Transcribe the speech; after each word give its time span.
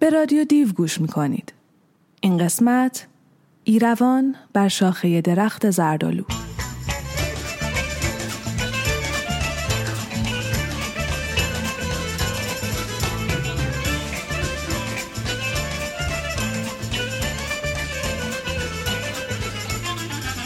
به 0.00 0.10
رادیو 0.10 0.44
دیو 0.44 0.72
گوش 0.72 1.00
می‌کنید. 1.00 1.52
این 2.20 2.38
قسمت 2.38 3.06
ایروان 3.64 4.36
بر 4.52 4.68
شاخه 4.68 5.20
درخت 5.20 5.70
زردالو. 5.70 6.24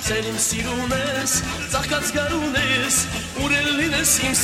Selim 0.08 0.38
sirumes, 0.48 1.32
zakats 1.72 2.10
garunes, 2.16 2.96
urelines 3.42 4.12
im 4.26 4.34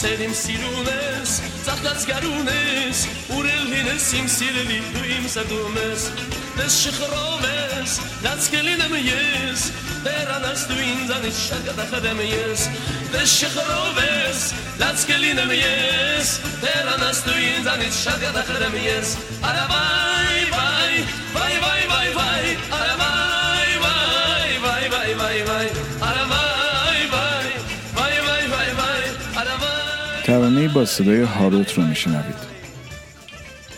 Սեր 0.00 0.20
իմ 0.24 0.30
սիրուն 0.32 0.86
ես, 0.88 1.32
ծաղկած 1.66 2.04
գարուն 2.08 2.46
ես, 2.48 3.00
ուրել 3.36 3.66
լինես 3.68 4.06
իմ 4.16 4.30
սիրելի, 4.32 4.78
դու 4.94 5.02
իմ 5.12 5.26
սատում 5.28 5.76
ես, 5.76 6.06
ես 6.56 6.78
շխրով 6.86 7.44
ես, 7.44 7.96
դաց 8.24 8.48
կլինեմ 8.54 8.94
ես, 8.96 9.66
դերանաս 10.06 10.64
դու 10.70 10.80
ինձանից 10.86 11.42
շատ 11.42 11.68
կտախդեմ 11.68 12.24
ես, 12.30 12.64
ես 13.18 13.36
շխրով 13.42 14.00
ես, 14.06 14.46
դաց 14.80 15.06
կլինեմ 15.12 15.52
ես, 15.58 16.34
դերանաս 16.64 17.24
դու 17.28 17.38
ինձանից 17.50 18.00
շատ 18.00 18.24
կտախդեմ 18.24 18.80
ես, 18.86 19.16
արա 19.50 19.68
վայ, 19.74 20.40
վայ, 20.56 21.04
վայ, 21.36 21.59
ترانه 30.30 30.68
با 30.68 30.84
صدای 30.84 31.22
هاروت 31.22 31.74
رو 31.74 31.82
میشنوید. 31.82 32.34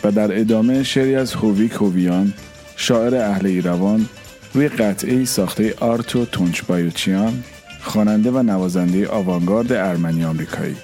و 0.03 0.11
در 0.11 0.39
ادامه 0.39 0.83
شعری 0.83 1.15
از 1.15 1.33
هووی 1.33 1.69
کوویان 1.69 2.33
شاعر 2.75 3.15
اهل 3.15 3.45
ایروان 3.45 4.09
روی 4.53 4.67
قطعه 4.67 5.25
ساخته 5.25 5.75
آرتو 5.79 6.25
تونچبایوچیان 6.25 7.43
خواننده 7.81 8.31
و 8.31 8.43
نوازنده 8.43 9.07
آوانگارد 9.07 9.71
ارمنی 9.71 10.25
آمریکایی. 10.25 10.75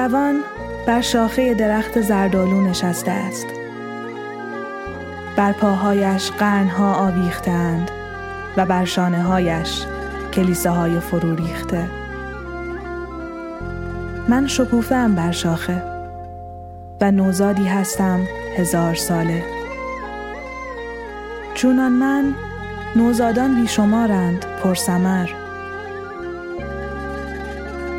ایروان 0.02 0.44
بر 0.88 1.02
شاخه 1.02 1.54
درخت 1.54 2.02
زردالو 2.02 2.62
نشسته 2.62 3.12
است. 3.12 3.48
بر 5.36 5.52
پاهایش 5.52 6.32
قرنها 6.32 6.94
آویختند 6.94 7.92
و 8.58 8.66
بر 8.66 8.86
شانه 8.86 9.24
هایش 9.24 9.86
کلیسه 10.34 10.70
های 10.70 11.00
فرو 11.00 11.36
ریخته. 11.36 11.88
من 14.28 14.48
شکوفه 14.48 15.08
بر 15.08 15.32
شاخه 15.32 15.84
و 17.02 17.12
نوزادی 17.12 17.66
هستم 17.66 18.20
هزار 18.58 18.96
ساله. 18.96 19.44
چونان 21.54 21.92
من 21.92 22.34
نوزادان 22.96 23.56
بیشمارند 23.62 24.46
پرسمر 24.64 25.30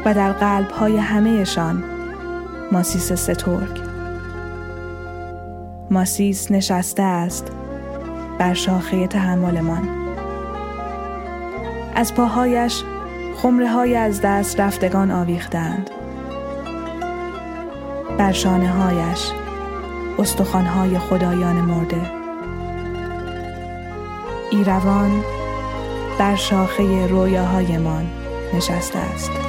و 0.04 0.14
در 0.14 0.32
قلب 0.32 0.70
های 0.70 0.96
همهشان 0.96 1.91
ماسیس 2.72 3.12
سترگ. 3.12 3.80
ماسیس 5.90 6.50
نشسته 6.50 7.02
است 7.02 7.52
بر 8.38 8.54
شاخه 8.54 9.06
تحملمان. 9.06 9.88
از 11.94 12.14
پاهایش 12.14 12.82
خمره 13.36 13.68
های 13.68 13.96
از 13.96 14.20
دست 14.20 14.60
رفتگان 14.60 15.10
آویختند. 15.10 15.90
بر 18.18 18.32
شانه 18.32 18.68
هایش 18.68 19.30
استخوان 20.18 20.64
های 20.64 20.98
خدایان 20.98 21.56
مرده. 21.56 22.10
ایروان 24.50 25.24
بر 26.18 26.36
شاخه 26.36 27.06
رویاهایمان 27.06 28.06
نشسته 28.54 28.98
است. 28.98 29.41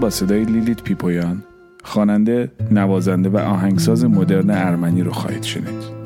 با 0.00 0.10
صدای 0.10 0.44
لیلیت 0.44 0.82
پیپویان 0.82 1.42
خواننده 1.84 2.50
نوازنده 2.70 3.28
و 3.28 3.36
آهنگساز 3.36 4.04
مدرن 4.04 4.50
ارمنی 4.50 5.02
رو 5.02 5.12
خواهید 5.12 5.42
شنید. 5.42 6.00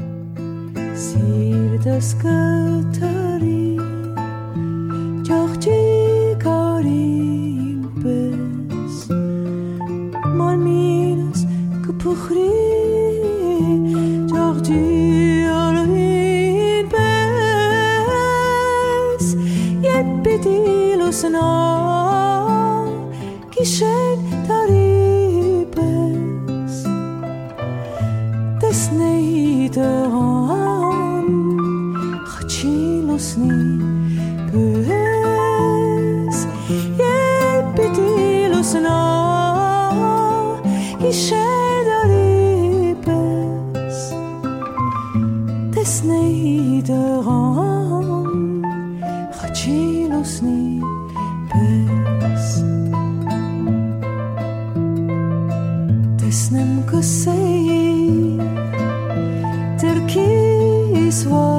Киснем 56.35 56.83
косеї 56.91 58.41
теркіс 59.81 61.25
води. 61.25 61.54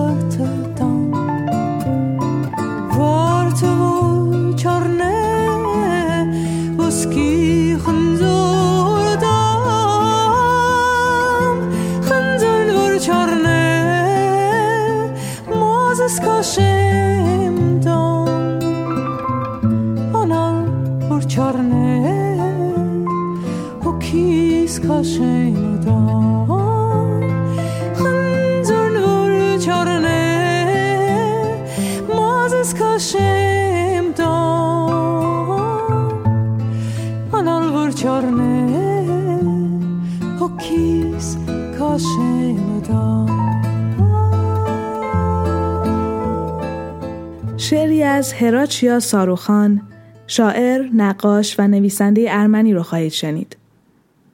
از 48.15 48.33
هراچیا 48.33 48.99
ساروخان 48.99 49.81
شاعر، 50.27 50.89
نقاش 50.93 51.59
و 51.59 51.67
نویسنده 51.67 52.25
ارمنی 52.29 52.73
رو 52.73 52.83
خواهید 52.83 53.11
شنید. 53.11 53.57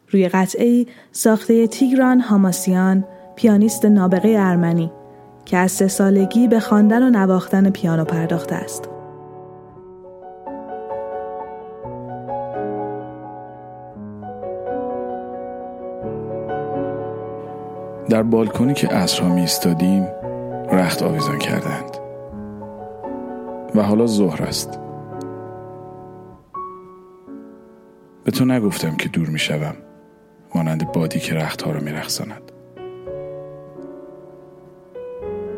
روی 0.09 0.29
قطعه 0.29 0.85
ساخته 1.11 1.67
تیگران 1.67 2.19
هاماسیان 2.19 3.03
پیانیست 3.35 3.85
نابغه 3.85 4.35
ارمنی 4.39 4.91
که 5.45 5.57
از 5.57 5.71
سه 5.71 5.87
سالگی 5.87 6.47
به 6.47 6.59
خواندن 6.59 7.03
و 7.03 7.09
نواختن 7.09 7.69
پیانو 7.69 8.05
پرداخته 8.05 8.55
است. 8.55 8.89
در 18.09 18.23
بالکنی 18.23 18.73
که 18.73 18.87
عصرها 18.87 19.29
می 19.29 19.41
ایستادیم 19.41 20.07
رخت 20.71 21.03
آویزان 21.03 21.39
کردند 21.39 21.90
و 23.75 23.83
حالا 23.83 24.07
ظهر 24.07 24.43
است. 24.43 24.79
به 28.23 28.31
تو 28.31 28.45
نگفتم 28.45 28.95
که 28.95 29.09
دور 29.09 29.29
می 29.29 29.39
شوم 29.39 29.75
مانند 30.55 30.91
بادی 30.91 31.19
که 31.19 31.35
رختها 31.35 31.71
را 31.71 31.79
می 31.79 31.91
رخصاند. 31.91 32.51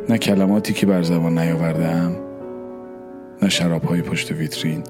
نه 0.10 0.18
کلماتی 0.18 0.74
که 0.74 0.86
بر 0.86 1.02
زبان 1.02 1.40
نیاورده 1.40 1.88
ام 1.88 2.16
نه 3.42 3.50
شرابهای 3.50 4.02
پشت 4.02 4.32
ویترین 4.32 4.84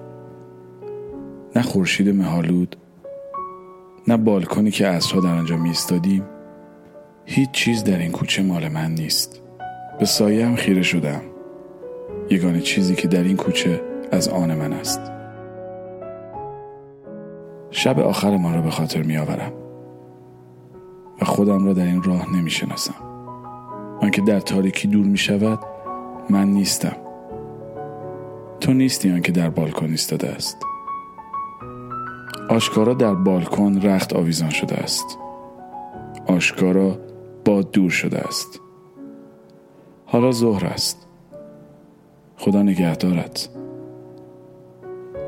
نه 1.55 1.61
خورشید 1.61 2.09
مهالود 2.09 2.75
نه 4.07 4.17
بالکنی 4.17 4.71
که 4.71 4.87
عصرها 4.87 5.21
در 5.21 5.29
آنجا 5.29 5.57
می 5.57 5.69
ایستادیم 5.69 6.23
هیچ 7.25 7.51
چیز 7.51 7.83
در 7.83 7.97
این 7.97 8.11
کوچه 8.11 8.43
مال 8.43 8.67
من 8.67 8.91
نیست. 8.91 9.41
به 9.99 10.05
سایه 10.05 10.45
هم 10.45 10.55
خیره 10.55 10.81
شدم 10.81 11.21
یگانه 12.29 12.61
چیزی 12.61 12.95
که 12.95 13.07
در 13.07 13.23
این 13.23 13.37
کوچه 13.37 13.81
از 14.11 14.27
آن 14.27 14.55
من 14.55 14.73
است. 14.73 15.01
شب 17.71 17.99
آخرمان 17.99 18.53
را 18.53 18.61
به 18.61 18.69
خاطر 18.69 19.01
می 19.01 19.17
آورم 19.17 19.53
و 21.21 21.25
خودم 21.25 21.65
را 21.65 21.73
در 21.73 21.85
این 21.85 22.03
راه 22.03 22.35
نمی 22.35 22.49
شناسم 22.49 22.93
آنکه 24.01 24.21
در 24.21 24.39
تاریکی 24.39 24.87
دور 24.87 25.05
می 25.05 25.17
شود 25.17 25.59
من 26.29 26.47
نیستم. 26.47 26.95
تو 28.59 28.73
نیستی 28.73 29.11
آنکه 29.11 29.31
در 29.31 29.49
بالکن 29.49 29.85
ایستاده 29.85 30.29
است. 30.29 30.57
آشکارا 32.49 32.93
در 32.93 33.13
بالکن 33.13 33.81
رخت 33.81 34.13
آویزان 34.13 34.49
شده 34.49 34.75
است. 34.75 35.17
آشکارا 36.27 36.97
باد 37.45 37.71
دور 37.71 37.89
شده 37.89 38.19
است. 38.19 38.61
حالا 40.05 40.31
ظهر 40.31 40.65
است. 40.65 41.02
خدا 42.43 42.63
نگهدارت. 42.63 43.49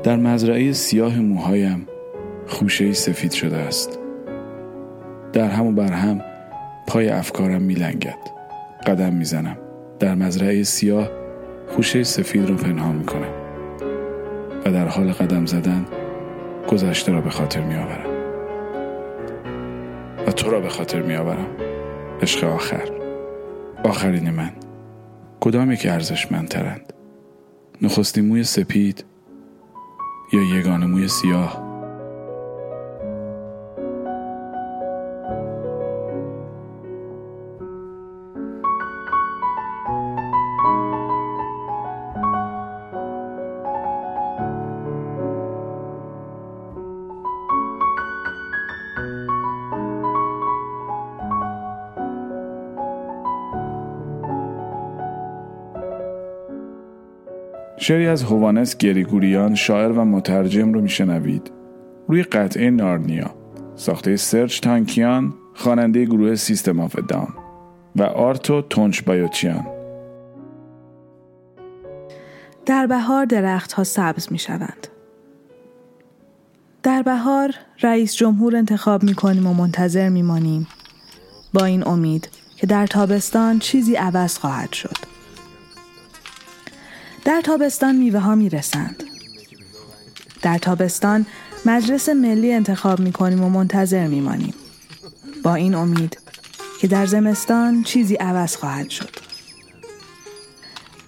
در 0.02 0.16
مزرعه 0.16 0.72
سیاه 0.72 1.20
موهایم 1.20 1.86
خوشه 2.46 2.92
سفید 2.92 3.32
شده 3.32 3.56
است. 3.56 3.98
در 5.32 5.48
هم 5.48 5.66
و 5.66 5.72
بر 5.72 5.92
هم 5.92 6.20
پای 6.86 7.08
افکارم 7.08 7.62
میلنگد. 7.62 8.18
قدم 8.86 9.12
می‌زنم. 9.12 9.56
در 9.98 10.14
مزرعه 10.14 10.62
سیاه 10.62 11.08
خوشه 11.68 12.02
سفید 12.02 12.50
را 12.50 12.56
پنهان 12.56 12.96
می‌کنم. 12.96 13.32
و 14.66 14.72
در 14.72 14.88
حال 14.88 15.12
قدم 15.12 15.46
زدن 15.46 15.84
گذشته 16.68 17.12
را 17.12 17.20
به 17.20 17.30
خاطر 17.30 17.60
میآورم. 17.60 18.10
و 20.26 20.30
تو 20.32 20.50
را 20.50 20.60
به 20.60 20.68
خاطر 20.68 21.02
میآورم. 21.02 21.48
عشق 22.22 22.44
آخر. 22.44 22.88
آخرین 23.84 24.30
من. 24.30 24.50
کدام 25.40 25.72
یک 25.72 25.86
ارزشمندترند؟ 25.86 26.92
نخستین 27.82 28.24
موی 28.28 28.44
سپید 28.44 29.04
یا 30.32 30.58
یگانه 30.58 30.86
موی 30.86 31.08
سیاه. 31.08 31.65
شعری 57.86 58.06
از 58.06 58.22
هوانس 58.22 58.76
گریگوریان 58.76 59.54
شاعر 59.54 59.92
و 59.92 60.04
مترجم 60.04 60.72
رو 60.72 60.80
میشنوید 60.80 61.50
روی 62.08 62.22
قطعه 62.22 62.70
نارنیا 62.70 63.34
ساخته 63.76 64.16
سرژ 64.16 64.60
تانکیان 64.60 65.34
خواننده 65.54 66.04
گروه 66.04 66.34
System 66.34 66.80
of 66.80 66.96
a 67.08 67.13
Down 67.13 67.34
و 67.96 68.02
آرتو 68.02 68.62
تونچ 68.62 69.02
بایوچیان 69.02 69.66
در 72.66 72.86
بهار 72.86 73.24
درختها 73.24 73.84
سبز 73.84 74.32
می 74.32 74.38
شوند. 74.38 74.86
در 76.82 77.02
بهار 77.02 77.54
رئیس 77.82 78.14
جمهور 78.14 78.56
انتخاب 78.56 79.02
می 79.02 79.14
کنیم 79.14 79.46
و 79.46 79.54
منتظر 79.54 80.08
می 80.08 80.22
مانیم 80.22 80.66
با 81.54 81.64
این 81.64 81.88
امید 81.88 82.28
که 82.56 82.66
در 82.66 82.86
تابستان 82.86 83.58
چیزی 83.58 83.94
عوض 83.94 84.38
خواهد 84.38 84.72
شد. 84.72 85.05
در 87.26 87.40
تابستان 87.40 87.96
میوه 87.96 88.20
ها 88.20 88.34
می 88.34 88.48
رسند. 88.48 89.02
در 90.42 90.58
تابستان 90.58 91.26
مجلس 91.64 92.08
ملی 92.08 92.52
انتخاب 92.52 93.00
می 93.00 93.12
کنیم 93.12 93.44
و 93.44 93.48
منتظر 93.48 94.06
می 94.06 94.20
مانیم. 94.20 94.54
با 95.42 95.54
این 95.54 95.74
امید 95.74 96.18
که 96.80 96.86
در 96.86 97.06
زمستان 97.06 97.82
چیزی 97.82 98.14
عوض 98.14 98.56
خواهد 98.56 98.90
شد. 98.90 99.10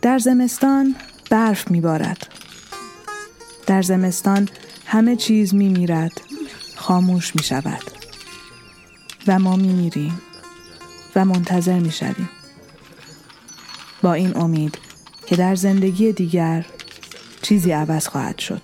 در 0.03 0.19
زمستان 0.19 0.97
برف 1.31 1.71
می 1.71 1.81
بارد. 1.81 2.27
در 3.67 3.83
زمستان 3.83 4.49
همه 4.87 5.17
چیز 5.17 5.55
می 5.55 5.69
میرد. 5.69 6.21
خاموش 6.77 7.37
می 7.37 7.43
شود. 7.43 7.83
و 9.27 9.39
ما 9.39 9.57
می 9.57 9.73
میریم. 9.73 10.21
و 11.17 11.25
منتظر 11.25 11.79
می 11.79 11.93
شویم. 11.93 12.31
با 14.03 14.13
این 14.13 14.37
امید 14.37 14.88
که 15.29 15.37
در 15.37 15.55
زندگی 15.55 16.13
دیگر 16.13 16.67
چیزی 17.43 17.73
عوض 17.73 18.09
خواهد 18.09 18.39
شد. 18.39 18.63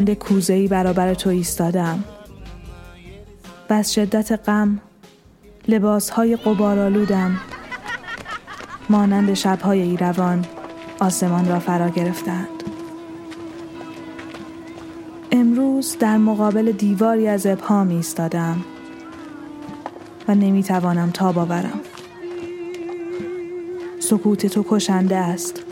مانند 0.00 0.18
کوزه‌ای 0.18 0.68
برابر 0.68 1.14
تو 1.14 1.30
ایستادم. 1.30 2.04
و 3.70 3.72
از 3.72 3.94
شدت 3.94 4.48
غم 4.48 4.80
لباسهای 5.68 6.36
قبارالودم 6.36 7.40
مانند 8.90 9.34
شبهای 9.34 9.80
ایروان 9.80 10.44
آسمان 11.00 11.48
را 11.48 11.58
فرا 11.58 11.88
گرفتند. 11.88 12.62
امروز 15.32 15.96
در 16.00 16.16
مقابل 16.16 16.72
دیواری 16.72 17.28
از 17.28 17.46
ابهام 17.46 17.88
ایستادم 17.88 18.64
و 20.28 20.34
نمی‌توانم 20.34 21.10
تاب 21.10 21.38
آورم. 21.38 21.80
سکوت 23.98 24.46
تو 24.46 24.64
کشنده 24.68 25.16
است. 25.16 25.69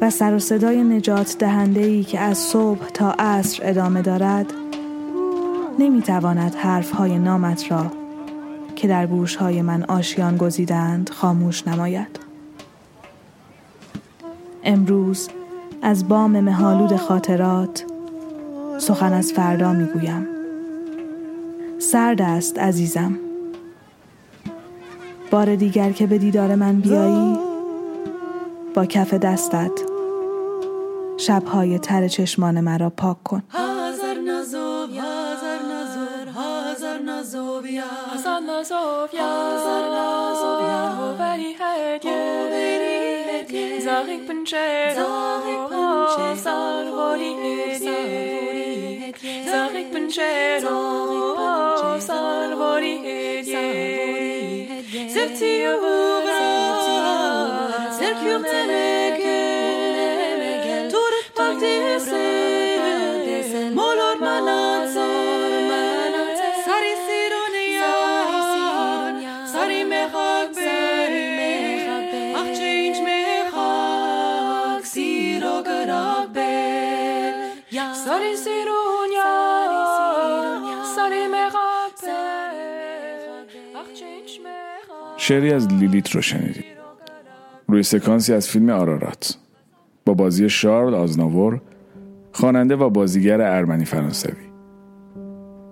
و 0.00 0.10
سر 0.10 0.34
و 0.34 0.38
صدای 0.38 0.84
نجات 0.84 1.38
دهنده 1.38 1.80
ای 1.80 2.04
که 2.04 2.20
از 2.20 2.38
صبح 2.38 2.88
تا 2.88 3.10
عصر 3.10 3.62
ادامه 3.62 4.02
دارد 4.02 4.46
نمی‌تواند 5.78 6.54
حرفهای 6.54 7.18
نامت 7.18 7.72
را 7.72 7.86
که 8.76 8.88
در 8.88 9.06
گوشهای 9.06 9.62
من 9.62 9.82
آشیان 9.82 10.36
گزیدند 10.36 11.10
خاموش 11.10 11.68
نماید. 11.68 12.20
امروز 14.64 15.28
از 15.82 16.08
بام 16.08 16.40
مهالود 16.40 16.96
خاطرات 16.96 17.84
سخن 18.78 19.12
از 19.12 19.32
فردا 19.32 19.72
می‌گویم. 19.72 20.26
سرد 21.78 22.22
است 22.22 22.58
عزیزم. 22.58 23.18
بار 25.30 25.56
دیگر 25.56 25.92
که 25.92 26.06
به 26.06 26.18
دیدار 26.18 26.54
من 26.54 26.80
بیایی 26.80 27.53
با 28.74 28.86
کف 28.86 29.14
دستت. 29.14 29.70
شبهای 31.16 31.78
تر 31.78 32.08
چشمان 32.08 32.60
مرا 32.60 32.90
پاک 32.90 33.22
کن. 33.22 33.42
Hazar 56.54 56.93
شعری 85.16 85.52
از 85.52 85.68
لیلیت 85.68 86.10
رو 86.10 86.22
شنیدیم 86.22 86.83
سکانسی 87.84 88.32
از 88.32 88.48
فیلم 88.48 88.70
آرارات 88.70 89.38
با 90.06 90.14
بازی 90.14 90.48
شارل 90.48 90.94
آزناور 90.94 91.60
خواننده 92.32 92.76
و 92.76 92.90
بازیگر 92.90 93.40
ارمنی 93.40 93.84
فرانسوی. 93.84 94.32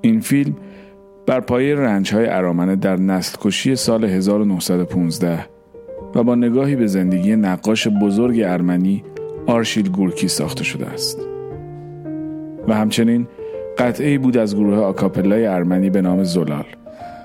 این 0.01 0.21
فیلم 0.21 0.57
بر 1.27 1.41
پایه 1.41 1.75
رنج 1.75 2.15
های 2.15 2.27
ارامنه 2.27 2.77
در 2.77 2.97
نسل 2.97 3.37
کشی 3.41 3.77
سال 3.77 4.05
1915 4.05 5.47
و 6.15 6.23
با 6.23 6.35
نگاهی 6.35 6.77
به 6.77 6.87
زندگی 6.87 7.37
نقاش 7.37 7.89
بزرگ 7.89 8.41
ارمنی 8.41 9.05
آرشیل 9.47 9.89
گورکی 9.91 10.29
ساخته 10.29 10.65
شده 10.65 10.87
است. 10.87 11.19
و 12.69 12.75
همچنین 12.75 13.27
قطعه 13.79 14.19
بود 14.19 14.37
از 14.37 14.57
گروه 14.57 14.79
آکاپلای 14.79 15.47
ارمنی 15.47 15.91
به 15.91 16.03
نام 16.03 16.25
زلال. 16.25 16.65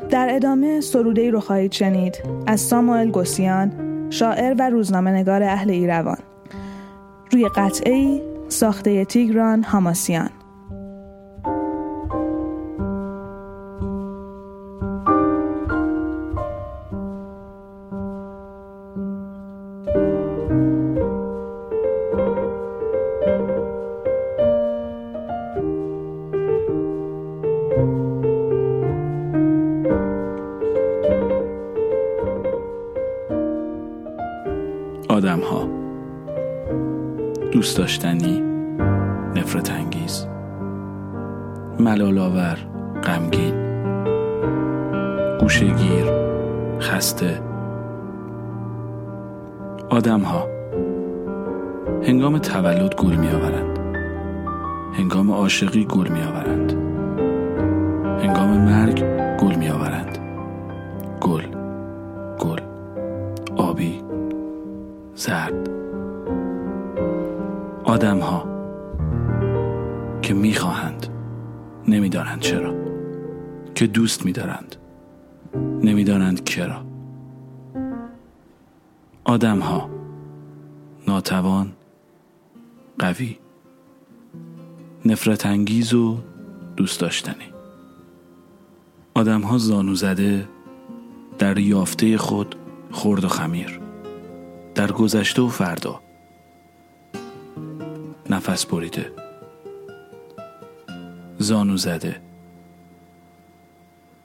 در 0.10 0.28
ادامه 0.32 0.82
سروده 0.82 1.30
رو 1.30 1.40
خواهید 1.40 1.72
شنید 1.72 2.24
از 2.48 2.62
ساموئل 2.62 3.12
گوسیان 3.12 3.72
شاعر 4.10 4.56
و 4.60 4.70
روزنامه 4.70 5.12
نگار 5.12 5.44
اهل 5.44 5.70
ایروان. 5.70 6.18
روی 7.32 7.50
قطعه 7.56 8.22
ساخته 8.50 9.06
تیگران 9.06 9.64
هاماسیان. 9.64 10.30
دوست 37.68 37.78
داشتنی 37.78 38.42
نفرت 39.36 39.72
انگیز. 39.72 40.26
ملالآور 41.80 42.58
غمگین. 43.04 43.54
گوشگیر 45.40 46.06
خسته. 46.80 47.42
آدم 49.90 50.22
ها 50.22 50.48
هنگام 52.04 52.38
تولد 52.38 52.96
گل 52.96 53.16
می 53.16 53.28
آورند 53.28 53.80
هنگام 54.94 55.32
عاشقی 55.32 55.86
گل 55.86 56.08
می 56.08 56.22
آورند 56.22 56.72
هنگام 58.24 58.50
مرگ 58.50 59.27
آدم 67.88 68.20
ها 68.20 68.48
که 70.22 70.34
می‌خواهند 70.34 71.08
نمی‌دانند 71.88 72.40
چرا. 72.40 72.74
که 73.76 73.88
دوست 73.88 74.26
میدارند 74.26 74.76
نمی‌دانند 75.84 76.44
کرا. 76.44 76.86
آدم 79.24 79.60
ها 79.60 79.90
ناتوان 81.08 81.72
قوی 83.00 83.38
نفرت 85.06 85.46
انگیز 85.46 85.94
و 85.94 86.18
دوست 86.78 87.00
داشتنی. 87.00 87.54
آدم 89.14 89.42
ها 89.42 89.58
زانو 89.58 89.96
زده 89.96 90.48
در 91.40 91.58
یافته 91.58 92.18
خود 92.18 92.56
خرد 92.92 93.24
و 93.24 93.28
خمیر 93.28 93.80
در 94.76 94.92
گذشته 94.92 95.42
و 95.42 95.48
فردا. 95.48 96.07
نفس 98.32 98.66
بریده. 98.66 99.12
زانو 101.38 101.78
زده. 101.78 102.22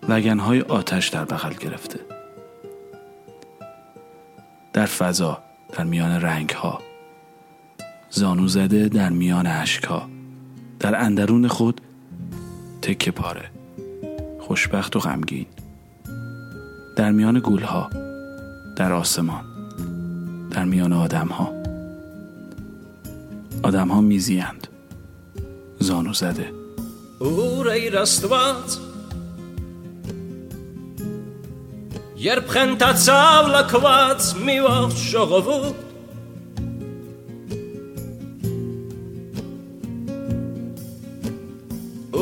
لگنهای 0.09 0.61
آتش 0.61 1.09
در 1.09 1.25
بغل 1.25 1.54
گرفته. 1.54 2.00
در 4.73 4.87
فضا 4.87 5.42
در 5.73 5.85
میان 5.85 6.11
رنگ 6.11 6.50
ها 6.50 6.80
زانو 8.11 8.49
زده 8.49 8.88
در 8.88 9.11
میان 9.11 9.47
عشق 9.47 9.87
ها 9.87 10.09
در 10.80 11.00
اندرون 11.00 11.49
خود 11.49 11.80
تکه 12.82 13.11
پاره. 13.11 13.50
خوشبخت 14.40 14.97
و 14.97 14.99
غمگین. 14.99 15.47
در 16.97 17.11
میان 17.11 17.38
گول 17.38 17.62
ها 17.62 17.90
در 18.76 18.93
آسمان. 18.93 19.45
در 20.50 20.65
میان 20.65 20.93
آدم 20.93 21.28
ها 21.28 21.62
آدم 23.64 23.88
ها 23.88 24.01
میزیند 24.01 24.68
زانو 25.79 26.14
زده 26.14 26.51
Ure 27.20 27.74
i 27.86 27.90
rastvat 27.90 28.77
Երբ 32.18 32.48
խենթացավ 32.50 33.50
լքված 33.53 34.27
մի 34.46 34.55
ողջ 34.66 35.01
ժողովուրդ 35.12 35.83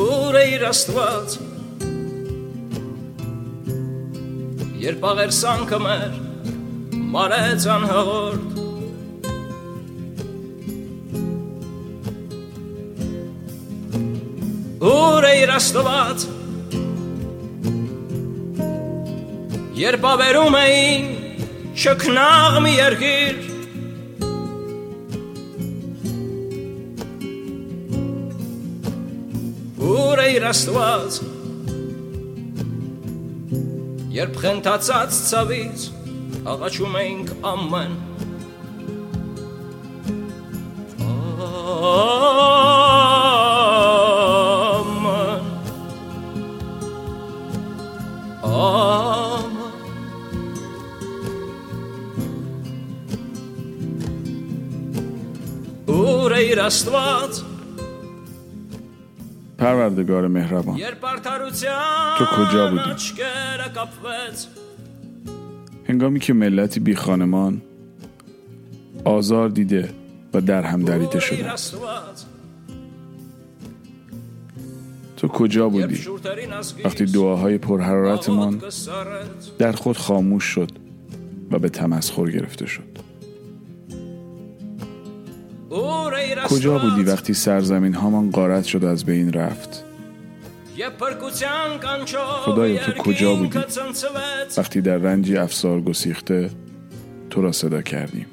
Ուր 0.00 0.36
է 0.40 0.44
իր 0.56 0.66
աստված 0.68 1.38
Երբ 4.84 5.08
աղերսանքը 5.12 5.80
մեր 5.86 6.20
մարեց 7.16 7.68
անհաղորդ 7.78 8.49
Ուր 14.81 15.25
է 15.29 15.31
իր 15.43 15.51
աստված 15.53 16.23
Երբ 19.77 20.07
ավերում 20.09 20.55
էին 20.57 21.03
շքնաղ 21.83 22.57
մի 22.65 22.71
երկիր 22.79 23.37
Ուր 29.85 30.23
է 30.25 30.27
իր 30.39 30.49
աստված 30.49 31.23
Երբ 34.17 34.41
խենթացած 34.41 35.25
ցավից 35.29 35.91
աղաչում 36.55 37.03
էինք 37.05 37.35
ամեն 37.53 37.99
دستات 56.61 57.41
پروردگار 59.57 60.27
مهربان 60.27 60.79
تو 62.17 62.25
کجا 62.25 62.71
بودی؟ 62.71 62.95
هنگامی 65.87 66.19
که 66.19 66.33
ملتی 66.33 66.79
بی 66.79 66.95
خانمان 66.95 67.61
آزار 69.05 69.49
دیده 69.49 69.89
و 70.33 70.41
در 70.41 70.61
هم 70.61 70.83
دریده 70.83 71.19
شده. 71.19 71.45
تو 75.17 75.27
کجا 75.27 75.69
بودی؟ 75.69 75.99
وقتی 76.85 77.05
دعاهای 77.05 77.57
پرحرارتمان 77.57 78.61
در 79.57 79.71
خود 79.71 79.97
خاموش 79.97 80.43
شد 80.43 80.71
و 81.51 81.59
به 81.59 81.69
تمسخر 81.69 82.31
گرفته 82.31 82.65
شد. 82.65 82.90
کجا 86.47 86.77
بودی 86.77 87.03
وقتی 87.03 87.33
سرزمین 87.33 87.93
هامان 87.93 88.31
قارت 88.31 88.63
شد 88.63 88.83
از 88.83 89.05
بین 89.05 89.33
رفت؟ 89.33 89.83
خدایا 92.45 92.85
تو 92.85 92.91
کجا 92.91 93.35
بودی؟ 93.35 93.59
وقتی 94.57 94.81
در 94.81 94.97
رنجی 94.97 95.37
افسار 95.37 95.81
گسیخته 95.81 96.49
تو 97.29 97.41
را 97.41 97.51
صدا 97.51 97.81
کردیم. 97.81 98.25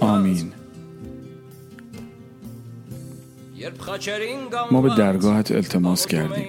آمین. 0.00 0.52
ما 4.70 4.80
به 4.82 4.94
درگاهت 4.98 5.52
التماس 5.52 6.06
کردیم. 6.06 6.46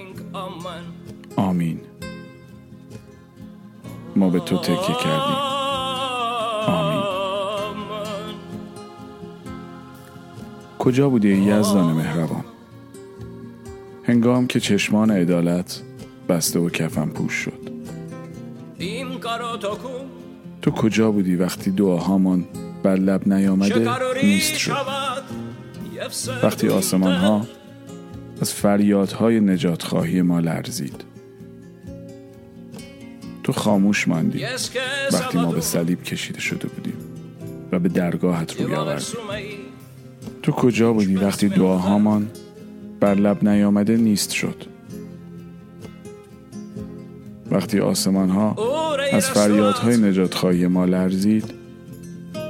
آمین. 1.35 1.79
ما 4.15 4.29
به 4.29 4.39
تو 4.39 4.57
تکیه 4.57 4.95
کردیم. 5.03 5.58
کجا 10.79 11.09
بودی 11.09 11.29
یزدان 11.29 11.93
مهربان؟ 11.93 12.43
هنگام 14.03 14.47
که 14.47 14.59
چشمان 14.59 15.11
عدالت 15.11 15.81
بسته 16.29 16.59
و 16.59 16.69
کفم 16.69 17.09
پوش 17.09 17.33
شد. 17.33 17.69
تو 20.61 20.71
کجا 20.71 21.11
بودی 21.11 21.35
وقتی 21.35 21.71
دعاهامان 21.71 22.45
بر 22.83 22.95
لب 22.95 23.27
نیامده 23.27 23.89
نیست 24.23 24.57
شد؟ 24.57 24.73
وقتی 26.43 26.69
آسمان 26.69 27.15
ها 27.15 27.47
از 28.41 28.53
فریادهای 28.53 29.39
نجات 29.39 29.83
خواهی 29.83 30.21
ما 30.21 30.39
لرزید. 30.39 31.03
تو 33.43 33.51
خاموش 33.51 34.07
ماندی 34.07 34.43
وقتی 35.13 35.37
ما 35.37 35.51
به 35.51 35.61
صلیب 35.61 36.03
کشیده 36.03 36.39
شده 36.39 36.67
بودیم 36.67 36.97
و 37.71 37.79
به 37.79 37.89
درگاهت 37.89 38.61
روی 38.61 38.75
آوردیم. 38.75 39.05
تو 40.49 40.55
کجا 40.55 40.93
بودی 40.93 41.15
وقتی 41.15 41.49
دعاهامان 41.49 42.31
بر 42.99 43.15
لب 43.15 43.47
نیامده 43.47 43.97
نیست 43.97 44.31
شد؟ 44.31 44.65
وقتی 47.51 47.79
آسمان 47.79 48.29
ها 48.29 48.55
از 49.11 49.29
فریادهای 49.29 49.97
نجات 49.97 50.33
خواهی 50.33 50.67
ما 50.67 50.85
لرزید 50.85 51.53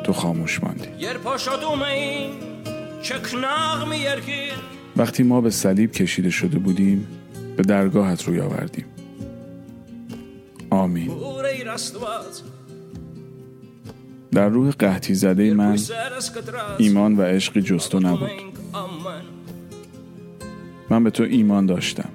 تو 0.03 0.13
خاموش 0.13 0.63
ماندی. 0.63 0.87
وقتی 4.97 5.23
ما 5.23 5.41
به 5.41 5.49
صلیب 5.49 5.91
کشیده 5.91 6.29
شده 6.29 6.59
بودیم 6.59 7.07
به 7.57 7.63
درگاهت 7.63 8.23
روی 8.23 8.39
آوردیم. 8.39 8.85
آمین. 10.69 11.11
در 14.31 14.49
روح 14.49 14.71
قحطی 14.71 15.15
زده 15.15 15.53
من 15.53 15.77
ایمان 16.77 17.15
و 17.15 17.21
عشقی 17.21 17.61
جستو 17.61 17.99
نبود. 17.99 18.29
من 20.89 21.03
به 21.03 21.09
تو 21.09 21.23
ایمان 21.23 21.65
داشتم 21.65 22.09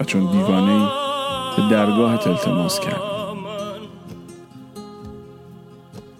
و 0.00 0.04
چون 0.04 0.32
دیوانه 0.32 0.72
ای 0.72 0.88
به 1.56 1.70
درگاهت 1.70 2.26
التماس 2.26 2.80
کردم 2.80 3.16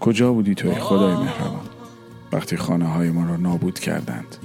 کجا 0.00 0.32
بودی 0.32 0.54
توی 0.54 0.74
خدای 0.74 1.14
مهربان؟ 1.14 1.66
وقتی 2.32 2.56
خانه 2.56 2.86
های 2.86 3.10
ما 3.10 3.28
را 3.28 3.36
نابود 3.36 3.78
کردند. 3.78 4.36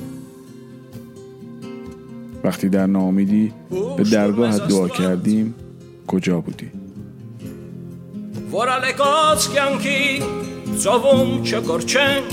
وقتی 2.43 2.69
در 2.69 2.85
نامیدی 2.85 3.53
به 3.97 4.03
درگاهت 4.03 4.67
دعا 4.67 4.87
کردیم 4.87 5.55
کجا 6.07 6.41
بودی؟ 6.41 6.71
Ծովում 10.79 11.31
չկորչեն 11.43 12.27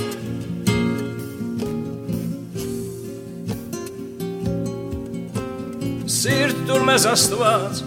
Սիրտ 6.18 6.60
դուր 6.68 6.84
մեզ 6.88 7.06
աստված 7.12 7.80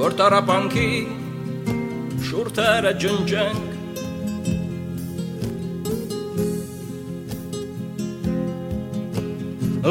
որ 0.00 0.16
տարապանքի 0.20 0.88
շուրթերը 2.28 2.92
ջնջենք 3.04 3.72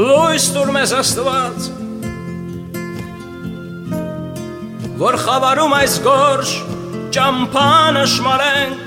լույս 0.03 0.45
տուր 0.53 0.69
մեզ 0.77 0.93
աստված 0.99 1.71
որ 5.01 5.19
խավարում 5.25 5.75
այս 5.81 5.97
գորշ 6.05 6.53
ճամփան 7.13 7.97
շմարենք 8.09 8.79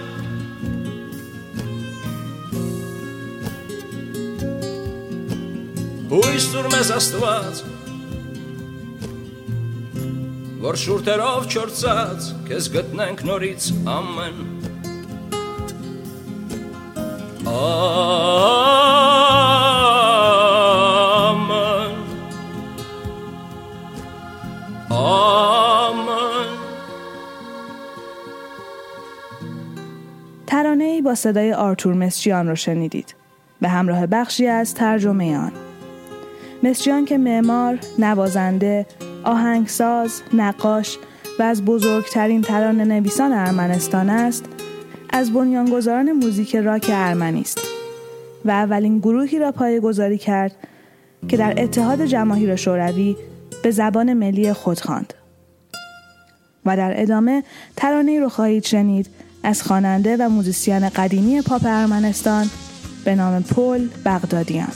Բույս 6.10 6.46
ծուր 6.50 6.68
մեզ 6.74 6.90
աստված 6.96 7.62
Որ 10.66 10.80
շուրտերով 10.82 11.46
չորցած 11.54 12.30
Կեզ 12.50 12.70
գտնենք 12.74 13.22
նորից 13.30 13.70
ամեն 13.94 14.42
Ա 17.46 18.75
با 31.06 31.14
صدای 31.14 31.52
آرتور 31.52 31.94
مسجیان 31.94 32.48
رو 32.48 32.54
شنیدید 32.54 33.14
به 33.60 33.68
همراه 33.68 34.06
بخشی 34.06 34.46
از 34.46 34.74
ترجمه 34.74 35.38
آن 35.38 35.52
مسجیان 36.62 37.04
که 37.04 37.18
معمار، 37.18 37.78
نوازنده، 37.98 38.86
آهنگساز، 39.24 40.22
نقاش 40.34 40.98
و 41.38 41.42
از 41.42 41.64
بزرگترین 41.64 42.42
ترانه 42.42 42.84
نویسان 42.84 43.32
ارمنستان 43.32 44.10
است 44.10 44.44
از 45.10 45.32
بنیانگذاران 45.32 46.12
موزیک 46.12 46.56
راک 46.56 46.90
ارمنی 46.92 47.40
است 47.40 47.60
و 48.44 48.50
اولین 48.50 48.98
گروهی 48.98 49.38
را 49.38 49.52
پایه‌گذاری 49.52 50.18
کرد 50.18 50.52
که 51.28 51.36
در 51.36 51.62
اتحاد 51.62 52.04
جماهیر 52.04 52.56
شوروی 52.56 53.16
به 53.62 53.70
زبان 53.70 54.14
ملی 54.14 54.52
خود 54.52 54.80
خواند. 54.80 55.14
و 56.66 56.76
در 56.76 57.02
ادامه 57.02 57.42
ترانه 57.76 58.20
رو 58.20 58.28
خواهید 58.28 58.64
شنید 58.64 59.25
از 59.46 59.62
خواننده 59.62 60.16
و 60.16 60.28
موزیسین 60.28 60.88
قدیمی 60.88 61.42
پاپ 61.42 61.62
ارمنستان 61.66 62.50
به 63.04 63.14
نام 63.14 63.42
پل 63.42 63.88
بغدادیان. 64.04 64.72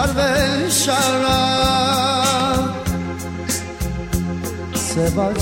شر 0.00 0.12
و 0.16 0.70
شرم 0.70 2.74
صدا 4.74 5.34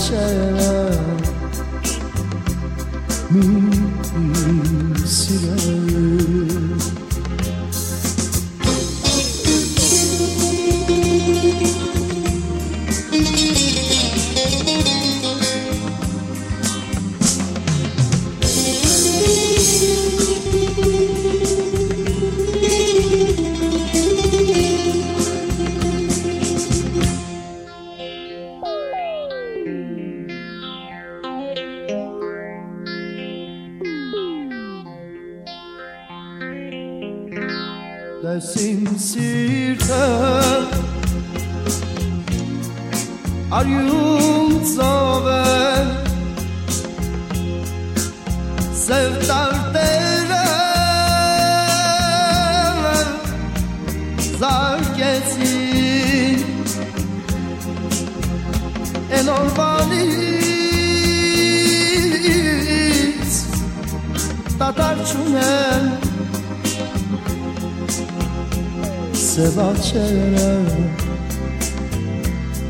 صدا 69.39 69.75
چرا 69.75 70.59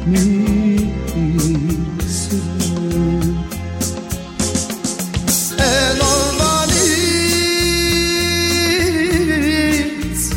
میسیه 0.07 0.89
انورمالیز 8.99 10.33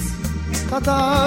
قدر 0.71 1.20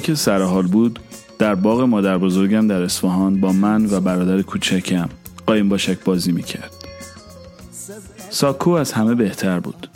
که 0.00 0.14
سر 0.14 0.42
حال 0.42 0.66
بود 0.66 0.98
در 1.38 1.54
باغ 1.54 1.80
مادر 1.80 2.18
بزرگم 2.18 2.66
در 2.66 2.82
اصفهان 2.82 3.40
با 3.40 3.52
من 3.52 3.86
و 3.90 4.00
برادر 4.00 4.42
کوچکم 4.42 5.08
قایم 5.46 5.68
باشک 5.68 6.04
بازی 6.04 6.32
می‌کرد. 6.32 6.74
ساکو 8.30 8.70
از 8.70 8.92
همه 8.92 9.14
بهتر 9.14 9.60
بود. 9.60 9.90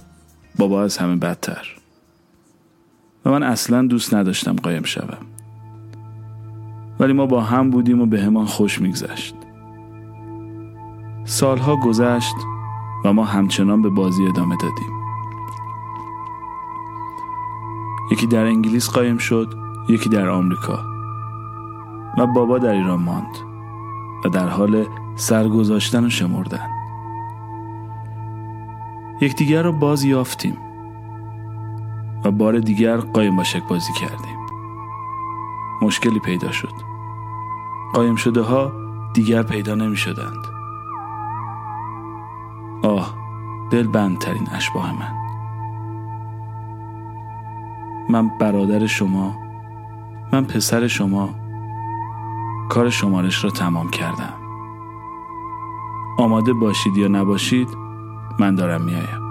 بابا 0.58 0.82
از 0.82 0.96
همه 0.96 1.16
بدتر. 1.16 1.76
و 3.24 3.30
من 3.30 3.42
اصلا 3.42 3.82
دوست 3.82 4.14
نداشتم 4.14 4.56
قایم 4.56 4.82
شوم. 4.82 5.26
ولی 7.00 7.12
ما 7.12 7.26
با 7.26 7.40
هم 7.40 7.70
بودیم 7.70 8.00
و 8.00 8.06
به 8.06 8.22
همان 8.22 8.46
خوش 8.46 8.80
میگذشت. 8.80 9.34
سالها 11.24 11.76
گذشت 11.76 12.34
و 13.04 13.12
ما 13.12 13.24
همچنان 13.24 13.82
به 13.82 13.88
بازی 13.88 14.26
ادامه 14.26 14.56
دادیم. 14.56 15.02
یکی 18.12 18.26
در 18.26 18.44
انگلیس 18.44 18.88
قایم 18.88 19.18
شد. 19.18 19.62
یکی 19.88 20.09
در 20.09 20.29
آمریکا. 20.29 20.79
و 22.18 22.27
بابا 22.27 22.59
در 22.59 22.73
ایران 22.73 23.03
ماند 23.03 23.37
و 24.25 24.29
در 24.29 24.49
حال 24.49 24.87
سرگذاشتن 25.16 26.05
و 26.05 26.11
شمردن. 26.11 26.68
یکدیگر 29.21 29.62
را 29.62 29.73
باز 29.73 30.05
یافتیم 30.05 30.57
و 32.25 32.31
بار 32.31 32.59
دیگر 32.59 32.97
قایم 32.97 33.37
باشک 33.37 33.62
بازی 33.68 33.92
کردیم. 33.92 34.38
مشکلی 35.83 36.18
پیدا 36.18 36.53
شد. 36.53 36.75
قایم 37.95 38.16
شده 38.16 38.40
ها 38.40 38.73
دیگر 39.14 39.42
پیدا 39.42 39.75
نمی 39.75 39.97
شدند 39.97 40.53
دل 43.73 43.87
بندترین 43.87 44.49
اشباه 44.53 44.92
من. 44.92 45.14
من 48.11 48.38
برادر 48.38 48.87
شما 48.87 49.35
من 50.33 50.45
پسر 50.45 50.87
شما 50.87 51.35
کار 52.71 52.90
شمارش 52.90 53.45
را 53.45 53.51
تمام 53.51 53.90
کردم. 53.90 54.35
آماده 56.18 56.53
باشید 56.53 56.97
یا 56.97 57.09
نباشید 57.09 57.68
من 58.38 58.55
دارم 58.55 58.83
میایم. 58.83 59.21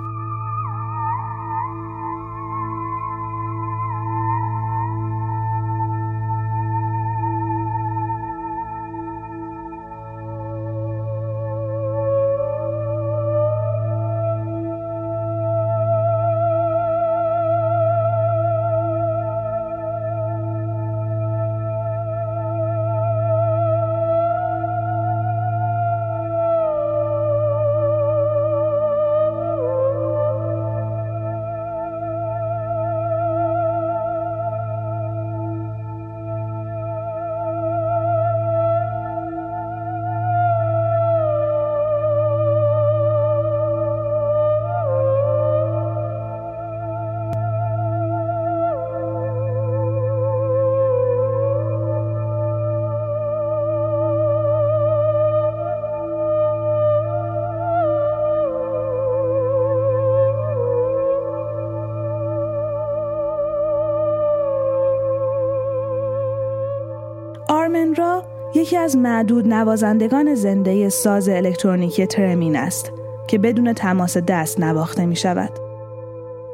یکی 68.62 68.78
از 68.78 68.98
معدود 68.98 69.48
نوازندگان 69.48 70.36
زنده 70.36 70.90
ساز 70.90 71.30
الکترونیکی 71.30 72.08
ترمین 72.08 72.56
است 72.56 72.92
که 73.28 73.38
بدون 73.38 73.74
تماس 73.74 74.18
دست 74.18 74.60
نواخته 74.60 75.06
می 75.06 75.16
شود. 75.16 75.50